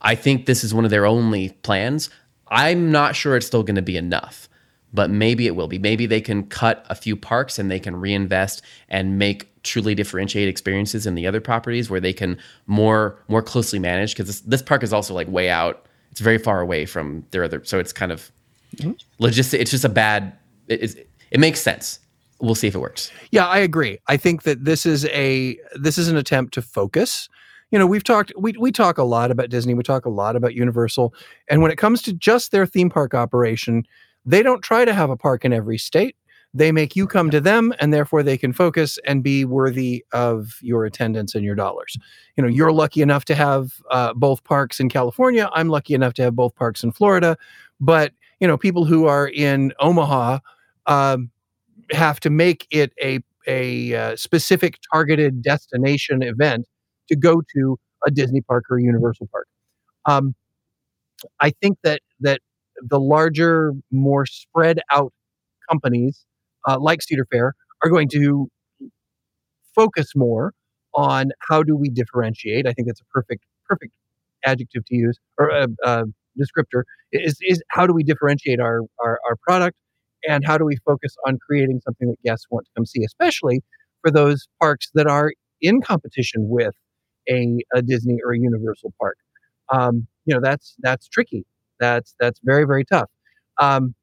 I 0.00 0.14
think 0.14 0.46
this 0.46 0.64
is 0.64 0.74
one 0.74 0.84
of 0.84 0.90
their 0.90 1.06
only 1.06 1.50
plans. 1.62 2.10
I'm 2.48 2.90
not 2.90 3.16
sure 3.16 3.36
it's 3.36 3.46
still 3.46 3.62
going 3.62 3.76
to 3.76 3.82
be 3.82 3.96
enough, 3.96 4.48
but 4.92 5.10
maybe 5.10 5.46
it 5.46 5.56
will 5.56 5.68
be. 5.68 5.78
Maybe 5.78 6.06
they 6.06 6.20
can 6.20 6.44
cut 6.46 6.84
a 6.90 6.94
few 6.94 7.16
parks 7.16 7.58
and 7.58 7.70
they 7.70 7.80
can 7.80 7.96
reinvest 7.96 8.62
and 8.88 9.18
make 9.18 9.48
truly 9.62 9.94
differentiated 9.94 10.50
experiences 10.50 11.06
in 11.06 11.14
the 11.14 11.26
other 11.26 11.40
properties 11.40 11.88
where 11.88 12.00
they 12.00 12.12
can 12.12 12.36
more 12.66 13.16
more 13.28 13.42
closely 13.42 13.78
manage 13.78 14.12
because 14.12 14.26
this, 14.26 14.40
this 14.40 14.62
park 14.62 14.82
is 14.82 14.92
also 14.92 15.14
like 15.14 15.28
way 15.28 15.48
out. 15.48 15.86
It's 16.10 16.20
very 16.20 16.38
far 16.38 16.60
away 16.60 16.84
from 16.84 17.24
their 17.30 17.44
other, 17.44 17.64
so 17.64 17.78
it's 17.78 17.92
kind 17.92 18.12
of 18.12 18.30
logistic. 19.20 19.60
It's 19.60 19.70
just 19.70 19.84
a 19.84 19.88
bad. 19.88 20.32
It, 20.68 21.08
it 21.30 21.40
makes 21.40 21.60
sense. 21.60 21.98
We'll 22.40 22.54
see 22.54 22.66
if 22.66 22.74
it 22.74 22.78
works. 22.80 23.10
Yeah, 23.30 23.46
I 23.46 23.58
agree. 23.58 23.98
I 24.08 24.16
think 24.16 24.42
that 24.42 24.64
this 24.64 24.84
is 24.84 25.04
a 25.06 25.56
this 25.74 25.98
is 25.98 26.08
an 26.08 26.16
attempt 26.16 26.54
to 26.54 26.62
focus. 26.62 27.28
you 27.72 27.78
know, 27.78 27.86
we've 27.86 28.04
talked 28.04 28.32
we 28.38 28.52
we 28.58 28.70
talk 28.70 28.98
a 28.98 29.02
lot 29.02 29.30
about 29.30 29.48
Disney, 29.48 29.74
we 29.74 29.82
talk 29.82 30.04
a 30.04 30.10
lot 30.10 30.36
about 30.36 30.54
Universal, 30.54 31.14
and 31.48 31.62
when 31.62 31.70
it 31.70 31.76
comes 31.76 32.02
to 32.02 32.12
just 32.12 32.52
their 32.52 32.66
theme 32.66 32.90
park 32.90 33.14
operation, 33.14 33.84
they 34.26 34.42
don't 34.42 34.60
try 34.60 34.84
to 34.84 34.92
have 34.92 35.10
a 35.10 35.16
park 35.16 35.44
in 35.44 35.52
every 35.52 35.78
state. 35.78 36.14
They 36.54 36.70
make 36.70 36.94
you 36.94 37.06
come 37.06 37.30
to 37.30 37.40
them, 37.40 37.72
and 37.80 37.94
therefore 37.94 38.22
they 38.22 38.36
can 38.36 38.52
focus 38.52 38.98
and 39.06 39.22
be 39.22 39.46
worthy 39.46 40.04
of 40.12 40.58
your 40.60 40.84
attendance 40.84 41.34
and 41.34 41.42
your 41.46 41.54
dollars. 41.54 41.96
You 42.36 42.42
know, 42.42 42.48
you're 42.48 42.72
lucky 42.72 43.00
enough 43.00 43.24
to 43.24 43.34
have 43.34 43.72
uh, 43.90 44.12
both 44.12 44.44
parks 44.44 44.78
in 44.78 44.90
California. 44.90 45.48
I'm 45.54 45.70
lucky 45.70 45.94
enough 45.94 46.12
to 46.14 46.22
have 46.22 46.36
both 46.36 46.54
parks 46.54 46.84
in 46.84 46.92
Florida. 46.92 47.38
But 47.80 48.12
you 48.42 48.48
know, 48.48 48.58
people 48.58 48.84
who 48.84 49.06
are 49.06 49.28
in 49.28 49.72
Omaha 49.78 50.40
um, 50.86 51.30
have 51.92 52.18
to 52.20 52.28
make 52.28 52.66
it 52.72 52.92
a 53.00 53.20
a 53.46 53.94
uh, 53.94 54.16
specific 54.16 54.78
targeted 54.92 55.42
destination 55.42 56.22
event 56.22 56.66
to 57.08 57.16
go 57.16 57.42
to 57.54 57.78
a 58.04 58.10
Disney 58.10 58.40
park 58.40 58.64
or 58.68 58.78
a 58.78 58.82
Universal 58.82 59.28
park. 59.30 59.46
Um, 60.06 60.34
I 61.38 61.50
think 61.62 61.78
that 61.84 62.02
that 62.18 62.40
the 62.80 62.98
larger, 62.98 63.74
more 63.92 64.26
spread 64.26 64.80
out 64.90 65.12
companies 65.70 66.26
uh, 66.66 66.80
like 66.80 67.00
Cedar 67.00 67.28
Fair 67.30 67.54
are 67.84 67.90
going 67.90 68.08
to 68.08 68.48
focus 69.72 70.16
more 70.16 70.52
on 70.94 71.30
how 71.48 71.62
do 71.62 71.76
we 71.76 71.88
differentiate. 71.90 72.66
I 72.66 72.72
think 72.72 72.88
that's 72.88 73.00
a 73.00 73.04
perfect 73.04 73.44
perfect 73.68 73.94
adjective 74.44 74.84
to 74.86 74.96
use 74.96 75.16
or 75.38 75.48
a, 75.50 75.68
a 75.84 76.04
descriptor 76.40 76.82
is 77.12 77.36
is 77.42 77.62
how 77.70 77.86
do 77.86 77.92
we 77.92 78.02
differentiate 78.02 78.60
our, 78.60 78.80
our 79.02 79.18
our 79.28 79.36
product 79.46 79.76
and 80.28 80.44
how 80.46 80.56
do 80.56 80.64
we 80.64 80.76
focus 80.86 81.14
on 81.26 81.38
creating 81.46 81.80
something 81.84 82.08
that 82.08 82.22
guests 82.24 82.46
want 82.50 82.64
to 82.66 82.70
come 82.76 82.86
see, 82.86 83.04
especially 83.04 83.60
for 84.02 84.10
those 84.10 84.46
parks 84.60 84.90
that 84.94 85.06
are 85.06 85.32
in 85.60 85.80
competition 85.80 86.48
with 86.48 86.74
a, 87.28 87.58
a 87.74 87.82
Disney 87.82 88.18
or 88.24 88.32
a 88.32 88.38
Universal 88.38 88.92
park. 89.00 89.16
Um, 89.72 90.06
you 90.24 90.34
know, 90.34 90.40
that's 90.42 90.74
that's 90.80 91.08
tricky. 91.08 91.44
That's 91.80 92.14
that's 92.20 92.40
very 92.44 92.64
very 92.64 92.84
tough. 92.84 93.10
Um, 93.60 93.94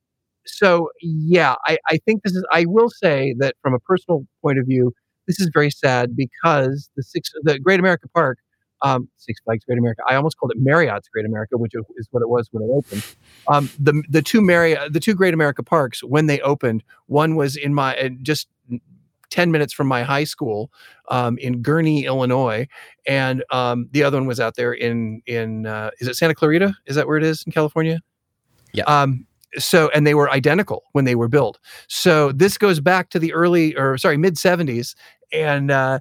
so 0.45 0.89
yeah, 1.01 1.55
I, 1.65 1.77
I 1.87 1.97
think 2.05 2.23
this 2.23 2.33
is. 2.33 2.45
I 2.51 2.65
will 2.67 2.89
say 2.89 3.35
that 3.39 3.55
from 3.61 3.73
a 3.73 3.79
personal 3.79 4.25
point 4.41 4.57
of 4.57 4.65
view, 4.65 4.93
this 5.27 5.39
is 5.39 5.49
very 5.53 5.69
sad 5.69 6.15
because 6.15 6.89
the 6.95 7.03
six 7.03 7.29
the 7.43 7.59
Great 7.59 7.79
America 7.79 8.07
Park, 8.13 8.39
um, 8.81 9.09
Six 9.17 9.39
Flags 9.41 9.65
Great 9.65 9.79
America. 9.79 10.01
I 10.07 10.15
almost 10.15 10.37
called 10.37 10.51
it 10.51 10.57
Marriott's 10.59 11.07
Great 11.09 11.25
America, 11.25 11.57
which 11.57 11.73
is 11.73 12.07
what 12.11 12.21
it 12.21 12.29
was 12.29 12.47
when 12.51 12.63
it 12.63 12.71
opened. 12.71 13.05
Um, 13.47 13.69
the 13.79 14.03
the 14.09 14.21
two 14.21 14.41
Marriott 14.41 14.93
the 14.93 14.99
two 14.99 15.15
Great 15.15 15.33
America 15.33 15.63
Parks 15.63 16.03
when 16.03 16.27
they 16.27 16.39
opened, 16.41 16.83
one 17.07 17.35
was 17.35 17.55
in 17.55 17.73
my 17.73 18.11
just 18.21 18.47
10 19.29 19.51
minutes 19.51 19.73
from 19.73 19.87
my 19.87 20.03
high 20.03 20.23
school 20.23 20.71
um, 21.09 21.37
in 21.37 21.61
Gurnee, 21.61 22.05
Illinois. 22.05 22.67
And 23.07 23.43
um, 23.51 23.87
the 23.91 24.03
other 24.03 24.17
one 24.17 24.27
was 24.27 24.39
out 24.39 24.55
there 24.55 24.73
in, 24.73 25.21
in 25.25 25.65
uh, 25.65 25.91
is 25.99 26.07
it 26.07 26.15
Santa 26.15 26.35
Clarita? 26.35 26.73
Is 26.85 26.95
that 26.95 27.07
where 27.07 27.17
it 27.17 27.23
is 27.23 27.43
in 27.45 27.51
California? 27.51 28.01
Yeah. 28.73 28.83
Um, 28.83 29.25
so, 29.57 29.89
and 29.89 30.05
they 30.05 30.13
were 30.13 30.29
identical 30.29 30.83
when 30.91 31.05
they 31.05 31.15
were 31.15 31.27
built. 31.27 31.59
So 31.87 32.31
this 32.31 32.57
goes 32.57 32.79
back 32.79 33.09
to 33.11 33.19
the 33.19 33.33
early, 33.33 33.75
or 33.75 33.97
sorry, 33.97 34.17
mid 34.17 34.35
70s. 34.35 34.95
And 35.31 35.71
uh, 35.71 35.99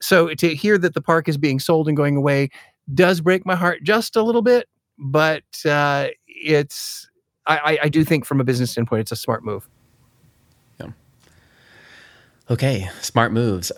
so 0.00 0.34
to 0.34 0.54
hear 0.54 0.78
that 0.78 0.94
the 0.94 1.00
park 1.00 1.28
is 1.28 1.36
being 1.36 1.60
sold 1.60 1.88
and 1.88 1.96
going 1.96 2.16
away 2.16 2.50
does 2.94 3.20
break 3.20 3.46
my 3.46 3.54
heart 3.54 3.82
just 3.82 4.16
a 4.16 4.22
little 4.22 4.42
bit. 4.42 4.68
But 4.98 5.44
uh, 5.64 6.08
it's, 6.26 7.08
I, 7.46 7.78
I 7.84 7.88
do 7.88 8.04
think 8.04 8.24
from 8.24 8.40
a 8.40 8.44
business 8.44 8.70
standpoint, 8.70 9.00
it's 9.00 9.12
a 9.12 9.16
smart 9.16 9.44
move. 9.44 9.68
Yeah. 10.78 10.88
Okay, 12.50 12.88
smart 13.00 13.32
moves. 13.32 13.72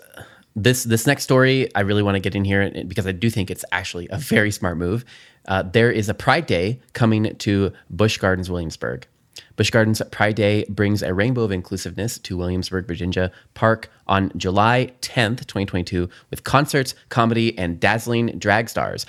This 0.55 0.83
this 0.83 1.07
next 1.07 1.23
story 1.23 1.73
I 1.73 1.79
really 1.79 2.03
want 2.03 2.15
to 2.15 2.19
get 2.19 2.35
in 2.35 2.45
here 2.45 2.69
because 2.87 3.07
I 3.07 3.11
do 3.11 3.29
think 3.31 3.49
it's 3.49 3.65
actually 3.71 4.07
a 4.11 4.17
very 4.19 4.51
smart 4.51 4.77
move. 4.77 5.03
Uh, 5.47 5.63
there 5.63 5.91
is 5.91 6.09
a 6.09 6.13
Pride 6.13 6.45
Day 6.45 6.79
coming 6.93 7.35
to 7.37 7.71
Busch 7.89 8.17
Gardens, 8.17 8.51
Williamsburg. 8.51 9.07
Busch 9.55 9.69
Gardens 9.69 10.01
Pride 10.11 10.35
Day 10.35 10.65
brings 10.67 11.03
a 11.03 11.13
rainbow 11.13 11.43
of 11.43 11.51
inclusiveness 11.51 12.17
to 12.19 12.37
Williamsburg, 12.37 12.87
Virginia 12.87 13.31
Park 13.53 13.89
on 14.07 14.31
July 14.35 14.91
10th, 15.01 15.45
2022, 15.45 16.09
with 16.31 16.43
concerts, 16.43 16.95
comedy, 17.09 17.57
and 17.57 17.79
dazzling 17.79 18.37
drag 18.39 18.67
stars. 18.67 19.05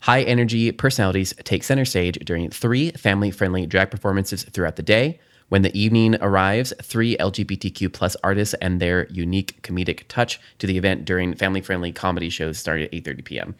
High 0.00 0.22
energy 0.22 0.72
personalities 0.72 1.32
take 1.44 1.62
center 1.62 1.84
stage 1.84 2.18
during 2.24 2.50
three 2.50 2.90
family 2.92 3.30
friendly 3.30 3.66
drag 3.66 3.90
performances 3.90 4.42
throughout 4.44 4.76
the 4.76 4.82
day. 4.82 5.20
When 5.48 5.62
the 5.62 5.78
evening 5.78 6.16
arrives, 6.20 6.72
three 6.82 7.16
LGBTQ 7.18 7.92
plus 7.92 8.16
artists 8.24 8.54
and 8.60 8.80
their 8.80 9.06
unique 9.08 9.62
comedic 9.62 10.04
touch 10.08 10.40
to 10.58 10.66
the 10.66 10.76
event 10.76 11.04
during 11.04 11.34
family-friendly 11.34 11.92
comedy 11.92 12.30
shows 12.30 12.58
start 12.58 12.80
at 12.80 12.92
8:30 12.92 13.24
p.m. 13.24 13.54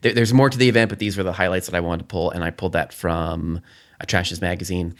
There, 0.00 0.12
there's 0.12 0.32
more 0.32 0.50
to 0.50 0.58
the 0.58 0.68
event, 0.68 0.88
but 0.88 0.98
these 0.98 1.16
were 1.16 1.22
the 1.22 1.32
highlights 1.32 1.66
that 1.66 1.76
I 1.76 1.80
wanted 1.80 2.00
to 2.00 2.06
pull, 2.06 2.30
and 2.30 2.42
I 2.42 2.50
pulled 2.50 2.72
that 2.72 2.92
from 2.92 3.60
Attractions 4.00 4.40
magazine. 4.40 4.94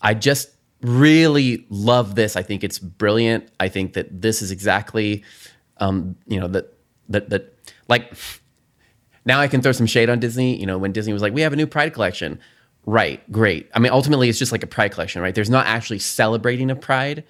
I 0.00 0.14
just 0.14 0.50
really 0.80 1.66
love 1.68 2.14
this. 2.14 2.36
I 2.36 2.42
think 2.42 2.62
it's 2.64 2.78
brilliant. 2.78 3.48
I 3.58 3.68
think 3.68 3.94
that 3.94 4.22
this 4.22 4.42
is 4.42 4.50
exactly, 4.50 5.24
um, 5.78 6.16
you 6.26 6.40
know, 6.40 6.48
that 6.48 6.74
that 7.08 7.30
that 7.30 7.54
like. 7.88 8.12
Now 9.24 9.40
I 9.40 9.48
can 9.48 9.60
throw 9.60 9.72
some 9.72 9.86
shade 9.86 10.08
on 10.08 10.20
Disney. 10.20 10.58
You 10.58 10.64
know, 10.64 10.78
when 10.78 10.92
Disney 10.92 11.12
was 11.12 11.20
like, 11.20 11.34
"We 11.34 11.42
have 11.42 11.52
a 11.52 11.56
new 11.56 11.66
Pride 11.66 11.92
collection," 11.92 12.40
Right, 12.88 13.30
great. 13.30 13.68
I 13.74 13.80
mean, 13.80 13.92
ultimately, 13.92 14.30
it's 14.30 14.38
just 14.38 14.50
like 14.50 14.62
a 14.62 14.66
pride 14.66 14.92
collection, 14.92 15.20
right? 15.20 15.34
There's 15.34 15.50
not 15.50 15.66
actually 15.66 15.98
celebrating 15.98 16.70
a 16.70 16.74
pride 16.74 17.22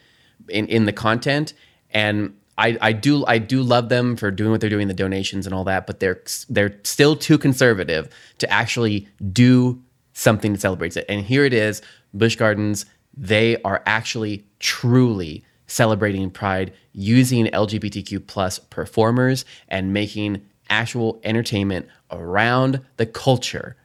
in, 0.48 0.68
in 0.68 0.84
the 0.84 0.92
content, 0.92 1.52
and 1.90 2.32
I, 2.56 2.78
I 2.80 2.92
do 2.92 3.26
I 3.26 3.38
do 3.38 3.62
love 3.62 3.88
them 3.88 4.14
for 4.14 4.30
doing 4.30 4.52
what 4.52 4.60
they're 4.60 4.70
doing, 4.70 4.86
the 4.86 4.94
donations 4.94 5.46
and 5.46 5.54
all 5.54 5.64
that, 5.64 5.84
but 5.84 5.98
they're 5.98 6.22
they're 6.48 6.78
still 6.84 7.16
too 7.16 7.38
conservative 7.38 8.08
to 8.38 8.48
actually 8.52 9.08
do 9.32 9.82
something 10.12 10.52
that 10.52 10.60
celebrates 10.60 10.96
it. 10.96 11.06
And 11.08 11.24
here 11.24 11.44
it 11.44 11.52
is, 11.52 11.82
Busch 12.14 12.36
Gardens. 12.36 12.86
They 13.16 13.60
are 13.62 13.82
actually 13.86 14.44
truly 14.60 15.44
celebrating 15.66 16.30
Pride 16.30 16.72
using 16.92 17.46
LGBTQ 17.46 18.26
plus 18.26 18.58
performers 18.58 19.44
and 19.68 19.92
making 19.92 20.42
actual 20.70 21.20
entertainment 21.24 21.88
around 22.10 22.80
the 22.96 23.06
culture 23.06 23.76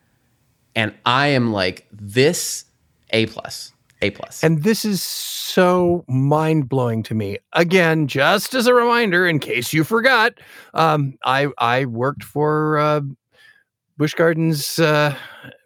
and 0.76 0.94
I 1.06 1.28
am 1.28 1.52
like 1.52 1.88
this 1.92 2.66
A 3.12 3.26
plus. 3.28 3.72
A 4.02 4.10
plus. 4.10 4.44
And 4.44 4.64
this 4.64 4.84
is 4.84 5.02
so 5.02 6.04
mind 6.08 6.68
blowing 6.68 7.04
to 7.04 7.16
me. 7.16 7.38
Again, 7.54 8.08
just 8.08 8.54
as 8.54 8.68
a 8.68 8.74
reminder, 8.74 9.26
in 9.26 9.40
case 9.40 9.72
you 9.72 9.84
forgot, 9.84 10.34
um, 10.74 11.18
I 11.24 11.48
I 11.58 11.86
worked 11.86 12.24
for 12.24 12.78
uh, 12.80 13.02
Busch 13.98 14.14
Gardens. 14.14 14.80
Uh, 14.80 15.16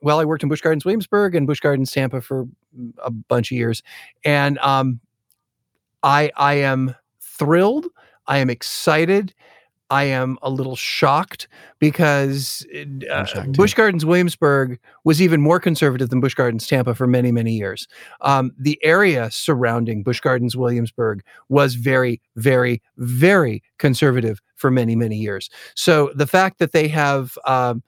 well, 0.02 0.20
I 0.20 0.26
worked 0.26 0.44
in 0.44 0.50
Busch 0.50 0.62
Gardens 0.62 0.86
Williamsburg 0.86 1.36
and 1.36 1.48
Busch 1.48 1.60
Gardens 1.60 1.92
Tampa 1.92 2.22
for 2.22 2.48
a 3.04 3.12
bunch 3.12 3.52
of 3.52 3.58
years, 3.58 3.82
and 4.24 4.58
um, 4.60 5.00
I 6.04 6.32
I 6.36 6.56
am 6.56 6.96
thrilled. 7.22 7.88
I 8.28 8.40
am 8.40 8.50
excited. 8.50 9.34
I 9.90 10.04
am 10.04 10.38
a 10.42 10.50
little 10.50 10.76
shocked 10.76 11.48
because 11.80 12.66
uh, 13.10 13.24
shocked 13.26 13.54
Busch 13.54 13.74
Gardens 13.74 14.06
Williamsburg 14.06 14.80
was 15.06 15.22
even 15.22 15.42
more 15.42 15.60
conservative 15.60 16.10
than 16.10 16.20
Busch 16.20 16.34
Gardens 16.34 16.68
Tampa 16.68 16.94
for 16.94 17.08
many, 17.08 17.32
many 17.32 17.54
years. 17.54 17.88
Um, 18.22 18.52
the 18.58 18.78
area 18.84 19.32
surrounding 19.32 20.04
Busch 20.04 20.20
Gardens 20.20 20.58
Williamsburg 20.58 21.24
was 21.48 21.76
very, 21.76 22.22
very, 22.36 22.82
very 22.98 23.64
conservative 23.78 24.42
for 24.56 24.70
many, 24.70 24.96
many 24.96 25.16
years. 25.16 25.50
So 25.76 26.12
the 26.14 26.28
fact 26.28 26.60
that 26.60 26.74
they 26.74 26.90
have 26.90 27.38
um, 27.46 27.82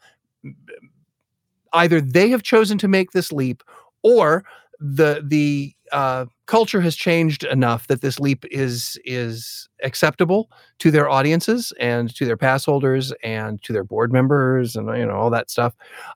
either 1.73 2.01
they 2.01 2.29
have 2.29 2.43
chosen 2.43 2.77
to 2.77 2.87
make 2.87 3.11
this 3.11 3.31
leap 3.31 3.63
or 4.03 4.43
the 4.79 5.23
the 5.25 5.73
uh, 5.91 6.25
culture 6.45 6.81
has 6.81 6.95
changed 6.95 7.43
enough 7.43 7.87
that 7.87 8.01
this 8.01 8.19
leap 8.19 8.45
is 8.51 8.97
is 9.03 9.67
acceptable 9.83 10.49
to 10.77 10.91
their 10.91 11.09
audiences 11.09 11.73
and 11.79 12.13
to 12.15 12.25
their 12.25 12.37
pass 12.37 12.65
holders 12.65 13.11
and 13.23 13.61
to 13.63 13.73
their 13.73 13.83
board 13.83 14.13
members 14.13 14.75
and 14.75 14.87
you 14.97 15.05
know 15.05 15.15
all 15.15 15.29
that 15.29 15.49
stuff. 15.49 15.73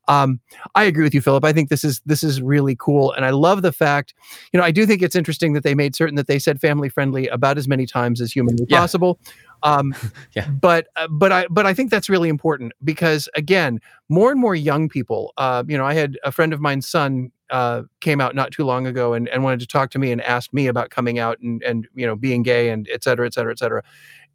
Um, 0.07 0.39
I 0.75 0.83
agree 0.83 1.03
with 1.03 1.13
you, 1.13 1.21
Philip. 1.21 1.43
I 1.43 1.53
think 1.53 1.69
this 1.69 1.83
is 1.83 2.01
this 2.05 2.23
is 2.23 2.41
really 2.41 2.75
cool, 2.79 3.11
and 3.13 3.25
I 3.25 3.31
love 3.31 3.63
the 3.63 3.71
fact. 3.71 4.13
You 4.53 4.59
know, 4.59 4.65
I 4.65 4.71
do 4.71 4.85
think 4.85 5.01
it's 5.01 5.15
interesting 5.15 5.53
that 5.53 5.63
they 5.63 5.75
made 5.75 5.95
certain 5.95 6.15
that 6.15 6.27
they 6.27 6.39
said 6.39 6.61
family 6.61 6.89
friendly 6.89 7.27
about 7.27 7.57
as 7.57 7.67
many 7.67 7.85
times 7.85 8.21
as 8.21 8.31
humanly 8.31 8.65
yeah. 8.69 8.79
possible. 8.79 9.19
Um, 9.63 9.95
yeah. 10.35 10.47
But 10.49 10.87
uh, 10.95 11.07
but 11.09 11.31
I 11.31 11.47
but 11.49 11.65
I 11.65 11.73
think 11.73 11.89
that's 11.89 12.09
really 12.09 12.29
important 12.29 12.73
because 12.83 13.27
again, 13.35 13.79
more 14.09 14.31
and 14.31 14.39
more 14.39 14.55
young 14.55 14.89
people. 14.89 15.33
Uh, 15.37 15.63
you 15.67 15.77
know, 15.77 15.85
I 15.85 15.93
had 15.93 16.19
a 16.23 16.31
friend 16.31 16.53
of 16.53 16.61
mine's 16.61 16.87
son 16.87 17.31
uh, 17.49 17.83
came 18.01 18.21
out 18.21 18.35
not 18.35 18.51
too 18.51 18.65
long 18.65 18.85
ago 18.87 19.13
and, 19.13 19.27
and 19.29 19.43
wanted 19.43 19.59
to 19.61 19.67
talk 19.67 19.89
to 19.91 19.99
me 19.99 20.11
and 20.11 20.21
asked 20.21 20.53
me 20.53 20.67
about 20.67 20.89
coming 20.89 21.17
out 21.17 21.39
and 21.39 21.63
and 21.63 21.87
you 21.95 22.05
know 22.05 22.15
being 22.15 22.43
gay 22.43 22.69
and 22.69 22.87
et 22.91 23.03
cetera 23.03 23.25
et 23.25 23.33
cetera 23.33 23.51
et 23.51 23.59
cetera, 23.59 23.83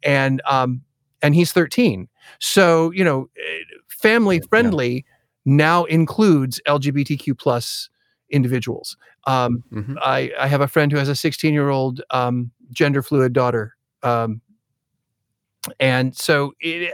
and 0.03 0.41
um 0.45 0.81
and 1.21 1.35
he's 1.35 1.51
13. 1.51 2.07
So 2.39 2.91
you 2.91 3.03
know, 3.03 3.29
eh, 3.37 3.63
family 3.87 4.41
friendly 4.49 4.93
yeah. 4.93 5.01
now 5.45 5.83
includes 5.85 6.59
LGBTQ 6.67 7.37
plus 7.37 7.89
individuals. 8.31 8.95
Um, 9.25 9.63
mm-hmm. 9.71 9.95
I, 10.01 10.31
I 10.39 10.47
have 10.47 10.61
a 10.61 10.67
friend 10.67 10.91
who 10.91 10.97
has 10.97 11.09
a 11.09 11.15
16 11.15 11.53
year 11.53 11.69
old 11.69 12.01
um, 12.11 12.51
gender 12.71 13.01
fluid 13.01 13.33
daughter 13.33 13.75
um, 14.03 14.41
and 15.79 16.15
so 16.15 16.53
it, 16.59 16.93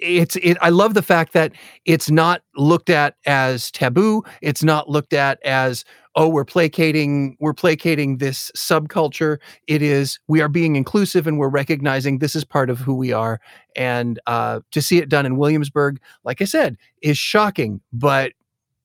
it's 0.00 0.36
it, 0.36 0.56
I 0.60 0.70
love 0.70 0.94
the 0.94 1.02
fact 1.02 1.32
that 1.32 1.52
it's 1.84 2.10
not 2.10 2.42
looked 2.56 2.90
at 2.90 3.16
as 3.26 3.70
taboo. 3.70 4.22
It's 4.40 4.62
not 4.62 4.88
looked 4.88 5.12
at 5.12 5.42
as 5.44 5.84
oh 6.14 6.28
we're 6.28 6.44
placating 6.44 7.36
we're 7.40 7.54
placating 7.54 8.18
this 8.18 8.50
subculture. 8.56 9.38
It 9.66 9.82
is 9.82 10.18
we 10.28 10.40
are 10.40 10.48
being 10.48 10.76
inclusive 10.76 11.26
and 11.26 11.38
we're 11.38 11.48
recognizing 11.48 12.18
this 12.18 12.34
is 12.34 12.44
part 12.44 12.70
of 12.70 12.78
who 12.78 12.94
we 12.94 13.12
are. 13.12 13.40
And 13.76 14.18
uh, 14.26 14.60
to 14.70 14.82
see 14.82 14.98
it 14.98 15.08
done 15.08 15.26
in 15.26 15.36
Williamsburg, 15.36 16.00
like 16.24 16.40
I 16.40 16.46
said, 16.46 16.76
is 17.02 17.18
shocking 17.18 17.80
but 17.92 18.32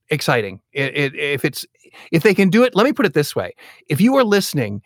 exciting. 0.10 0.60
It, 0.74 0.96
it, 0.96 1.16
if 1.16 1.46
it's 1.46 1.66
if 2.12 2.24
they 2.24 2.34
can 2.34 2.50
do 2.50 2.64
it, 2.64 2.76
let 2.76 2.86
me 2.86 2.94
put 2.94 3.06
it 3.06 3.14
this 3.14 3.36
way: 3.36 3.54
if 3.88 4.02
you 4.02 4.16
are 4.16 4.24
listening, 4.24 4.82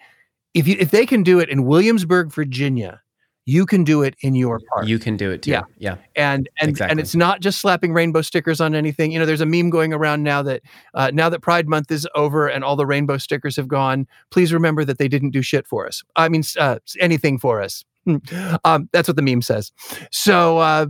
if 0.54 0.68
you 0.68 0.76
if 0.80 0.92
they 0.92 1.06
can 1.06 1.24
do 1.24 1.40
it 1.40 1.50
in 1.50 1.66
Williamsburg, 1.66 2.32
Virginia 2.32 3.02
you 3.48 3.66
can 3.66 3.86
do 3.86 4.04
it 4.04 4.14
in 4.20 4.36
your 4.36 4.60
park. 4.60 4.88
You 4.88 5.00
can 5.00 5.16
do 5.16 5.32
it 5.32 5.44
too. 5.44 5.52
Yeah. 5.52 5.62
Yeah. 5.78 5.96
And 6.18 6.50
and 6.60 6.70
Exactly. 6.70 6.92
and 6.92 7.00
it's 7.00 7.16
not 7.16 7.40
just 7.40 7.60
slapping 7.60 7.94
rainbow 7.94 8.22
stickers 8.22 8.60
on 8.60 8.76
anything. 8.76 9.14
You 9.14 9.20
know, 9.20 9.26
there's 9.26 9.40
a 9.40 9.46
meme 9.46 9.70
going 9.70 9.94
around 9.94 10.24
now 10.24 10.44
that 10.44 10.62
uh, 10.94 11.12
now 11.14 11.30
that 11.30 11.40
Pride 11.40 11.70
Month 11.70 11.90
is 11.90 12.06
over 12.14 12.48
and 12.48 12.62
all 12.66 12.76
the 12.76 12.86
rainbow 12.86 13.18
stickers 13.18 13.56
have 13.56 13.70
gone, 13.70 14.06
please 14.32 14.52
remember 14.52 14.84
that 14.84 14.98
they 14.98 15.08
didn't 15.08 15.30
do 15.30 15.42
shit 15.42 15.66
for 15.66 15.88
us. 15.88 16.04
I 16.18 16.28
mean, 16.28 16.44
uh, 16.60 16.80
anything 17.00 17.40
for 17.40 17.62
us. 17.62 17.86
Hmm. 18.04 18.18
um, 18.66 18.90
that's 18.92 19.08
what 19.08 19.16
the 19.16 19.22
meme 19.22 19.42
says. 19.42 19.72
So 20.12 20.58
uh, 20.58 20.88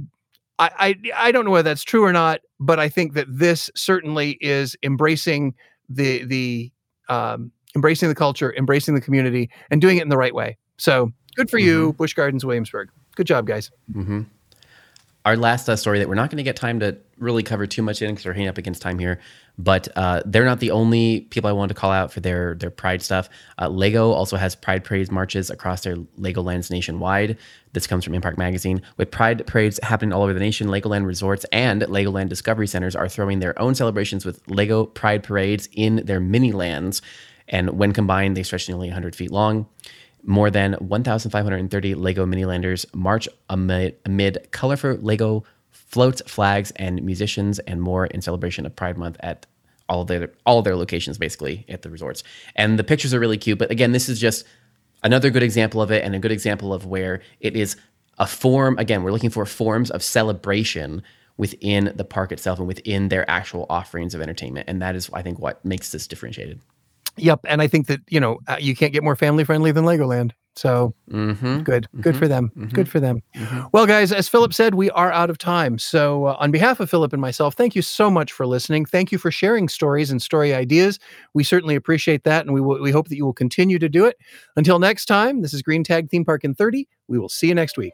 I, 0.57 0.71
I 0.79 1.27
I 1.27 1.31
don't 1.31 1.45
know 1.45 1.51
whether 1.51 1.69
that's 1.69 1.83
true 1.83 2.03
or 2.03 2.11
not, 2.11 2.41
but 2.59 2.79
I 2.79 2.89
think 2.89 3.13
that 3.13 3.27
this 3.29 3.69
certainly 3.75 4.31
is 4.41 4.75
embracing 4.81 5.53
the 5.89 6.25
the 6.25 6.71
um, 7.07 7.51
embracing 7.75 8.09
the 8.09 8.15
culture, 8.15 8.51
embracing 8.57 8.95
the 8.95 9.01
community, 9.01 9.51
and 9.69 9.79
doing 9.79 9.97
it 9.97 10.01
in 10.01 10.09
the 10.09 10.17
right 10.17 10.33
way. 10.33 10.57
So 10.77 11.11
good 11.37 11.49
for 11.49 11.59
you, 11.59 11.93
Busch 11.93 12.13
Gardens, 12.13 12.43
Williamsburg. 12.43 12.89
Good 13.15 13.27
job, 13.27 13.47
guys. 13.47 13.71
hmm 13.93 14.23
Our 15.25 15.37
last 15.37 15.69
uh, 15.69 15.75
story 15.75 15.99
that 15.99 16.09
we're 16.09 16.15
not 16.15 16.29
going 16.29 16.37
to 16.37 16.43
get 16.43 16.55
time 16.55 16.79
to 16.81 16.97
really 17.17 17.43
cover 17.43 17.65
too 17.65 17.81
much 17.81 18.01
in 18.01 18.11
because 18.11 18.25
we're 18.25 18.33
hanging 18.33 18.49
up 18.49 18.57
against 18.57 18.81
time 18.81 18.99
here, 18.99 19.19
but 19.57 19.87
uh, 19.95 20.21
they're 20.25 20.45
not 20.45 20.59
the 20.59 20.71
only 20.71 21.21
people 21.21 21.49
I 21.49 21.53
wanted 21.53 21.73
to 21.73 21.79
call 21.79 21.91
out 21.91 22.11
for 22.11 22.19
their 22.19 22.55
their 22.55 22.69
Pride 22.69 23.01
stuff. 23.01 23.27
Uh, 23.59 23.69
Lego 23.69 24.11
also 24.11 24.37
has 24.37 24.55
Pride 24.55 24.83
parades 24.83 25.09
marches 25.11 25.49
across 25.49 25.81
their 25.83 25.95
Legolands 26.19 26.69
nationwide. 26.69 27.37
This 27.73 27.87
comes 27.87 28.03
from 28.03 28.13
InPark 28.13 28.37
Magazine. 28.37 28.81
With 28.97 29.11
Pride 29.11 29.45
parades 29.47 29.79
happening 29.83 30.13
all 30.13 30.23
over 30.23 30.33
the 30.33 30.39
nation, 30.39 30.67
Legoland 30.67 31.05
resorts 31.05 31.45
and 31.51 31.81
Legoland 31.83 32.29
Discovery 32.29 32.67
Centers 32.67 32.95
are 32.95 33.09
throwing 33.09 33.39
their 33.39 33.59
own 33.59 33.75
celebrations 33.75 34.25
with 34.25 34.41
Lego 34.47 34.85
Pride 34.85 35.23
parades 35.23 35.67
in 35.73 35.97
their 36.05 36.19
mini 36.19 36.51
lands, 36.51 37.01
and 37.47 37.71
when 37.77 37.93
combined, 37.93 38.37
they 38.37 38.43
stretch 38.43 38.67
nearly 38.69 38.87
100 38.87 39.15
feet 39.15 39.31
long. 39.31 39.67
More 40.23 40.49
than 40.49 40.73
1,530 40.73 41.95
Lego 41.95 42.25
Minilanders 42.25 42.85
march 42.93 43.29
amid, 43.49 43.95
amid 44.05 44.47
colorful 44.51 44.95
Lego 44.95 45.43
floats, 45.71 46.21
flags, 46.27 46.71
and 46.75 47.01
musicians, 47.03 47.59
and 47.59 47.81
more 47.81 48.07
in 48.07 48.21
celebration 48.21 48.65
of 48.65 48.75
Pride 48.75 48.97
Month 48.97 49.17
at 49.21 49.45
all 49.89 50.03
their 50.03 50.31
all 50.45 50.61
their 50.61 50.75
locations, 50.75 51.17
basically 51.17 51.65
at 51.69 51.81
the 51.81 51.89
resorts. 51.89 52.23
And 52.55 52.77
the 52.77 52.83
pictures 52.83 53.13
are 53.13 53.19
really 53.19 53.37
cute. 53.37 53.57
But 53.57 53.71
again, 53.71 53.93
this 53.93 54.09
is 54.09 54.19
just 54.19 54.45
another 55.03 55.29
good 55.29 55.43
example 55.43 55.81
of 55.81 55.91
it, 55.91 56.03
and 56.03 56.13
a 56.13 56.19
good 56.19 56.31
example 56.31 56.73
of 56.73 56.85
where 56.85 57.21
it 57.39 57.55
is 57.55 57.77
a 58.17 58.27
form. 58.27 58.77
Again, 58.79 59.03
we're 59.03 59.11
looking 59.11 59.29
for 59.29 59.45
forms 59.45 59.89
of 59.91 60.03
celebration 60.03 61.03
within 61.37 61.93
the 61.95 62.03
park 62.03 62.31
itself 62.31 62.59
and 62.59 62.67
within 62.67 63.09
their 63.09 63.29
actual 63.29 63.65
offerings 63.69 64.13
of 64.13 64.21
entertainment, 64.21 64.67
and 64.67 64.81
that 64.81 64.95
is, 64.95 65.09
I 65.13 65.21
think, 65.21 65.39
what 65.39 65.63
makes 65.63 65.91
this 65.91 66.07
differentiated. 66.07 66.59
Yep, 67.17 67.41
and 67.45 67.61
I 67.61 67.67
think 67.67 67.87
that 67.87 67.99
you 68.09 68.19
know 68.19 68.39
uh, 68.47 68.57
you 68.59 68.75
can't 68.75 68.93
get 68.93 69.03
more 69.03 69.15
family 69.15 69.43
friendly 69.43 69.71
than 69.71 69.85
Legoland. 69.85 70.31
So 70.55 70.95
Mm-hmm. 71.11 71.59
good, 71.59 71.87
good 72.01 72.17
for 72.17 72.27
them. 72.27 72.51
mhm. 72.57 72.73
Good 72.73 72.89
for 72.89 72.99
them. 72.99 73.21
Mhm. 73.35 73.69
Well, 73.73 73.85
guys, 73.85 74.11
as 74.11 74.27
Philip 74.27 74.55
said, 74.55 74.73
we 74.73 74.89
are 74.89 75.11
out 75.11 75.29
of 75.29 75.37
time. 75.37 75.77
So, 75.77 76.25
uh, 76.25 76.35
on 76.39 76.49
behalf 76.49 76.79
of 76.79 76.89
Philip 76.89 77.13
and 77.13 77.21
myself, 77.21 77.53
thank 77.53 77.75
you 77.75 77.83
so 77.83 78.09
much 78.09 78.31
for 78.31 78.47
listening. 78.47 78.83
Thank 78.85 79.11
you 79.11 79.19
for 79.19 79.29
sharing 79.29 79.69
stories 79.69 80.09
and 80.09 80.19
story 80.19 80.55
ideas. 80.55 80.97
We 81.35 81.43
certainly 81.43 81.75
appreciate 81.75 82.23
that, 82.23 82.43
and 82.45 82.55
we 82.55 82.61
will, 82.61 82.81
we 82.81 82.89
hope 82.89 83.07
that 83.09 83.17
you 83.17 83.23
will 83.25 83.33
continue 83.33 83.77
to 83.77 83.87
do 83.87 84.05
it. 84.05 84.17
Until 84.55 84.79
next 84.79 85.05
time, 85.05 85.43
this 85.43 85.53
is 85.53 85.61
Green 85.61 85.83
Tag 85.83 86.09
Theme 86.09 86.25
Park 86.25 86.43
in 86.43 86.55
30. 86.55 86.87
We 87.07 87.19
will 87.19 87.29
see 87.29 87.47
you 87.49 87.55
next 87.55 87.77
week. 87.77 87.93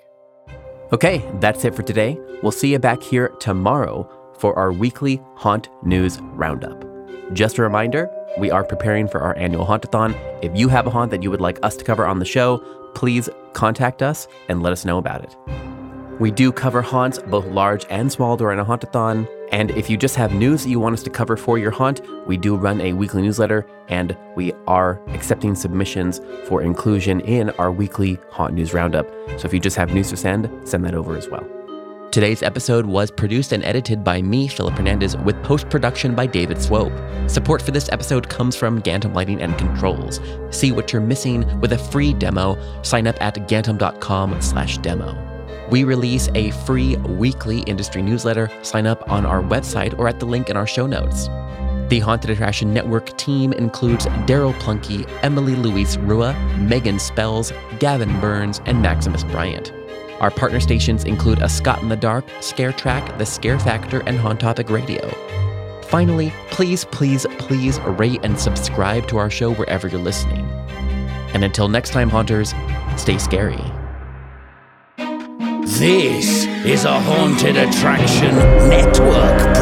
Okay, 0.93 1.21
that's 1.41 1.65
it 1.65 1.75
for 1.75 1.83
today. 1.83 2.17
We'll 2.43 2.51
see 2.53 2.71
you 2.71 2.79
back 2.79 3.03
here 3.03 3.27
tomorrow 3.39 4.09
for 4.39 4.57
our 4.57 4.71
weekly 4.71 5.21
Haunt 5.35 5.67
News 5.83 6.19
Roundup. 6.21 6.85
Just 7.33 7.57
a 7.57 7.61
reminder, 7.61 8.09
we 8.37 8.51
are 8.51 8.63
preparing 8.63 9.07
for 9.07 9.21
our 9.21 9.37
annual 9.37 9.65
Hauntathon. 9.65 10.15
If 10.41 10.55
you 10.57 10.67
have 10.69 10.87
a 10.87 10.89
haunt 10.89 11.11
that 11.11 11.21
you 11.23 11.29
would 11.29 11.41
like 11.41 11.59
us 11.63 11.75
to 11.77 11.83
cover 11.83 12.05
on 12.05 12.19
the 12.19 12.25
show, 12.25 12.57
please 12.95 13.29
contact 13.53 14.01
us 14.01 14.27
and 14.49 14.63
let 14.63 14.73
us 14.73 14.85
know 14.85 14.97
about 14.97 15.23
it. 15.23 15.35
We 16.19 16.31
do 16.31 16.51
cover 16.51 16.81
haunts, 16.81 17.19
both 17.19 17.45
large 17.47 17.85
and 17.89 18.11
small, 18.11 18.37
during 18.37 18.59
a 18.59 18.65
Hauntathon. 18.65 19.27
And 19.51 19.71
if 19.71 19.89
you 19.89 19.97
just 19.97 20.15
have 20.15 20.33
news 20.33 20.63
that 20.63 20.69
you 20.69 20.79
want 20.79 20.93
us 20.93 21.03
to 21.03 21.09
cover 21.09 21.37
for 21.37 21.57
your 21.57 21.71
haunt, 21.71 22.01
we 22.27 22.37
do 22.37 22.55
run 22.55 22.81
a 22.81 22.93
weekly 22.93 23.21
newsletter 23.21 23.67
and 23.87 24.15
we 24.35 24.53
are 24.67 25.01
accepting 25.09 25.55
submissions 25.55 26.21
for 26.47 26.61
inclusion 26.61 27.19
in 27.21 27.49
our 27.51 27.71
weekly 27.71 28.19
Haunt 28.31 28.53
News 28.53 28.73
Roundup. 28.73 29.07
So 29.39 29.47
if 29.47 29.53
you 29.53 29.59
just 29.59 29.75
have 29.75 29.93
news 29.93 30.09
to 30.09 30.17
send, 30.17 30.49
send 30.67 30.85
that 30.85 30.95
over 30.95 31.17
as 31.17 31.29
well. 31.29 31.47
Today's 32.13 32.43
episode 32.43 32.85
was 32.85 33.09
produced 33.09 33.53
and 33.53 33.63
edited 33.63 34.03
by 34.03 34.21
me, 34.21 34.47
Philip 34.47 34.75
Hernandez, 34.75 35.17
with 35.17 35.41
post 35.41 35.67
production 35.71 36.13
by 36.13 36.27
David 36.27 36.61
Swope. 36.61 36.93
Support 37.27 37.59
for 37.63 37.71
this 37.71 37.89
episode 37.91 38.29
comes 38.29 38.55
from 38.55 38.83
Gantom 38.83 39.15
Lighting 39.15 39.41
and 39.41 39.57
Controls. 39.57 40.19
See 40.51 40.71
what 40.71 40.93
you're 40.93 41.01
missing 41.01 41.59
with 41.59 41.73
a 41.73 41.77
free 41.79 42.13
demo. 42.13 42.55
Sign 42.83 43.07
up 43.07 43.19
at 43.19 43.33
gantom.com/slash 43.47 44.77
demo. 44.77 45.17
We 45.71 45.85
release 45.85 46.29
a 46.35 46.51
free 46.51 46.97
weekly 46.97 47.61
industry 47.61 48.03
newsletter. 48.03 48.47
Sign 48.61 48.85
up 48.85 49.09
on 49.09 49.25
our 49.25 49.41
website 49.41 49.97
or 49.97 50.07
at 50.07 50.19
the 50.19 50.27
link 50.27 50.51
in 50.51 50.55
our 50.55 50.67
show 50.67 50.85
notes. 50.85 51.29
The 51.89 51.99
Haunted 51.99 52.29
Attraction 52.29 52.71
Network 52.71 53.17
team 53.17 53.53
includes 53.53 54.05
Daryl 54.27 54.53
Plunkey, 54.59 55.09
Emily 55.23 55.55
Louise 55.55 55.97
Rua, 55.97 56.35
Megan 56.59 56.99
Spells, 56.99 57.51
Gavin 57.79 58.19
Burns, 58.19 58.61
and 58.67 58.83
Maximus 58.83 59.23
Bryant. 59.23 59.73
Our 60.19 60.31
partner 60.31 60.59
stations 60.59 61.03
include 61.03 61.41
A 61.41 61.49
Scott 61.49 61.81
in 61.81 61.89
the 61.89 61.95
Dark, 61.95 62.25
Scare 62.41 62.73
Track, 62.73 63.17
The 63.17 63.25
Scare 63.25 63.59
Factor, 63.59 64.01
and 64.07 64.17
Haunt 64.17 64.39
Topic 64.39 64.69
Radio. 64.69 65.09
Finally, 65.83 66.33
please, 66.49 66.85
please, 66.85 67.25
please 67.37 67.79
rate 67.81 68.19
and 68.23 68.39
subscribe 68.39 69.07
to 69.07 69.17
our 69.17 69.29
show 69.29 69.53
wherever 69.53 69.87
you're 69.87 69.99
listening. 69.99 70.45
And 71.33 71.43
until 71.43 71.67
next 71.67 71.91
time, 71.91 72.09
Haunters, 72.09 72.53
stay 72.97 73.17
scary. 73.17 73.61
This 75.65 76.45
is 76.65 76.85
a 76.85 76.99
Haunted 76.99 77.57
Attraction 77.57 78.35
Network 78.69 79.57